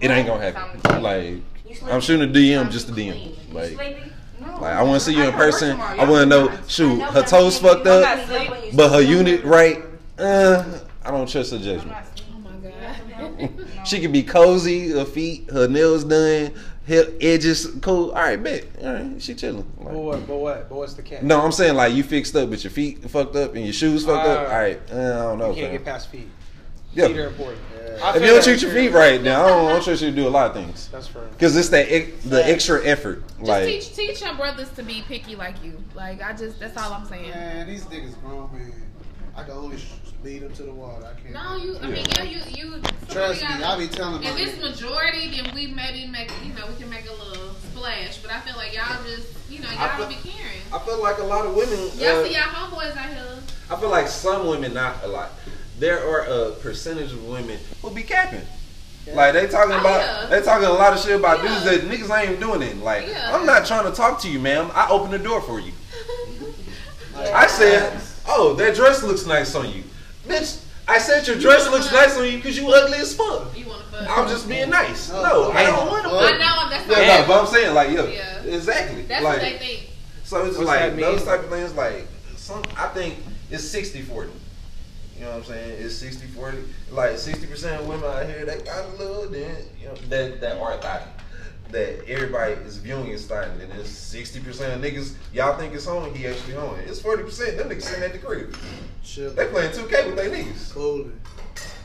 [0.00, 1.02] it ain't gonna happen.
[1.02, 1.34] Like
[1.84, 3.52] I'm shooting a DM just a DM.
[3.52, 5.78] Like, like I want to see you in person.
[5.80, 8.28] I want to know, shoot, her toes fucked up,
[8.74, 9.82] but her unit right.
[10.18, 11.96] Uh, I don't trust her judgment.
[12.34, 13.50] Oh my god.
[13.86, 16.52] She can be cozy, her feet, her nails done,
[16.86, 18.10] hip edges cool.
[18.10, 18.64] All right, bet.
[18.82, 19.64] All right, she chilling.
[19.78, 20.26] Like, But what?
[20.26, 20.68] But what?
[20.68, 21.22] But what's the catch?
[21.22, 24.04] no, I'm saying like you fixed up, but your feet fucked up and your shoes
[24.04, 24.48] fucked up.
[24.48, 24.52] Ah.
[24.52, 25.48] All right, uh, I don't know.
[25.50, 25.72] You can't fam.
[25.76, 26.28] get past feet.
[26.94, 27.08] Yeah.
[27.08, 27.60] Feet are important.
[28.02, 30.10] I If you don't treat your feet right, now I don't, I don't trust you
[30.10, 30.88] to do a lot of things.
[30.88, 31.22] That's fair.
[31.28, 31.88] Because it's that
[32.24, 33.26] the extra effort.
[33.28, 35.82] Just Like teach teach your brothers to be picky like you.
[35.94, 37.30] Like I just that's all I'm saying.
[37.30, 38.72] Man, these niggas grown, man.
[39.36, 39.92] I can only sh-
[40.26, 41.06] lead them to the water.
[41.06, 41.32] I can't.
[41.34, 41.78] No, you.
[41.80, 42.40] I mean, yeah, you.
[42.50, 42.80] You.
[43.08, 44.70] Trust me, gotta- I be telling If it's niggas.
[44.70, 46.30] majority, then we maybe make.
[46.44, 48.18] You know, we can make a little splash.
[48.18, 49.28] But I feel like y'all just.
[49.48, 50.60] You know, y'all don't be caring.
[50.72, 51.78] I feel like a lot of women.
[51.94, 53.38] Y'all uh, see y'all homeboys out here.
[53.70, 55.30] I feel like some women, not a lot.
[55.78, 58.42] There are a percentage of women who be capping.
[59.14, 60.26] Like they talking Oh, about, yeah.
[60.26, 61.48] they talking a lot of shit about Yeah.
[61.60, 62.78] dudes that niggas ain't even doing it.
[62.78, 63.36] Like Yeah.
[63.36, 64.68] I'm not trying to talk to you, ma'am.
[64.74, 65.70] I opened the door for you.
[67.16, 69.84] I said, oh, that dress looks nice on you,
[70.26, 70.62] bitch.
[70.88, 73.56] I said your dress looks nice on you because you ugly as fuck.
[73.58, 74.08] You want to fuck?
[74.18, 75.10] I'm just being nice.
[75.10, 76.38] Oh, no, I don't want to I fuck.
[76.40, 77.20] know that's Yeah, not.
[77.22, 78.42] no, but I'm saying like, yo, Yeah.
[78.42, 79.02] exactly.
[79.02, 79.90] That's like, what they think.
[80.22, 81.74] so it's What's like that those type of things.
[81.74, 82.06] Like
[82.36, 83.16] some, I think
[83.50, 84.30] it's 60 40.
[85.16, 85.82] You know what I'm saying?
[85.82, 86.58] It's 60 40.
[86.92, 90.40] Like 60 percent of women out here they got a little then you know that
[90.40, 91.02] that are thought
[91.72, 95.74] that everybody is viewing is thought, and then it's 60 percent of niggas y'all think
[95.74, 96.78] it's on, he actually on.
[96.86, 98.56] It's 40 percent them niggas sitting at the crib.
[99.04, 99.30] Chill.
[99.32, 100.72] They playing 2K with their niggas.
[100.72, 101.18] Cooling.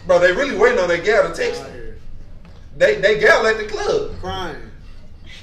[0.07, 1.95] Bro, they really waiting on their gal to text them.
[2.77, 4.19] They they gal at the club.
[4.21, 4.55] Crying.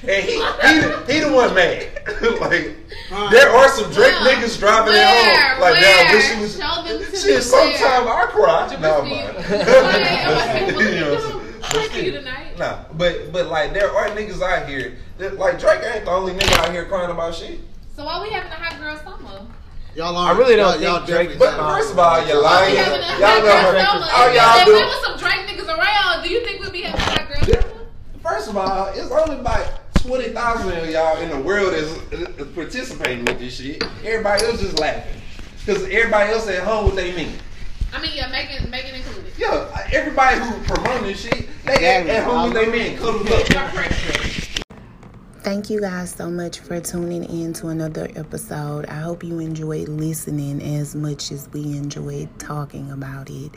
[0.01, 1.89] And he he, the- he the one mad.
[2.39, 2.75] like
[3.09, 3.31] Crying.
[3.31, 4.35] there are some Drake Where?
[4.37, 5.03] niggas driving Where?
[5.03, 5.61] at home.
[5.61, 6.03] Like Where?
[6.05, 6.53] now, I wish it was.
[6.57, 8.77] Show them to me Shit, sometimes I cry.
[8.79, 10.79] No, Jabrisky, man.
[10.79, 11.38] you- You know what I'm
[11.69, 12.13] Pray you saying?
[12.13, 12.57] tonight.
[12.57, 16.33] Nah, but but like there are niggas out here that like Drake ain't the only
[16.33, 17.59] nigga out here crying about shit.
[17.95, 19.45] So why we having a hot girl summer?
[19.95, 21.77] Y'all are, I really don't y'all, think y'all Drake- definitely But not.
[21.79, 22.71] first of all, you're lying.
[22.71, 24.05] we having a Y'all know how summer?
[24.05, 26.99] all If if there was some Drake niggas around, do you think we'd be having
[27.01, 27.85] a hot girl summer?
[28.21, 32.47] First of all, it's only about twenty thousand of y'all in the world is is
[32.53, 33.83] participating with this shit.
[34.05, 35.21] Everybody else just laughing
[35.65, 37.33] because everybody else at home what they mean.
[37.91, 39.33] I mean, yeah, making making included.
[39.37, 43.69] Yeah, everybody who promoting this shit, they at, at home they mean cuddled up.
[45.41, 48.85] Thank you guys so much for tuning in to another episode.
[48.87, 53.51] I hope you enjoyed listening as much as we enjoyed talking about it.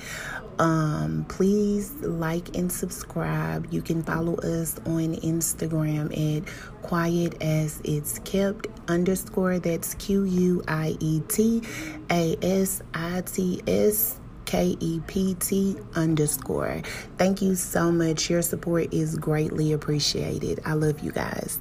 [0.61, 3.67] Um, please like and subscribe.
[3.73, 6.49] You can follow us on Instagram at
[6.83, 11.63] quiet as it's kept underscore that's Q U I E T
[12.11, 14.21] A S I T S
[14.53, 16.83] K E P T underscore.
[17.17, 18.29] Thank you so much.
[18.29, 20.61] Your support is greatly appreciated.
[20.67, 21.59] I love you guys.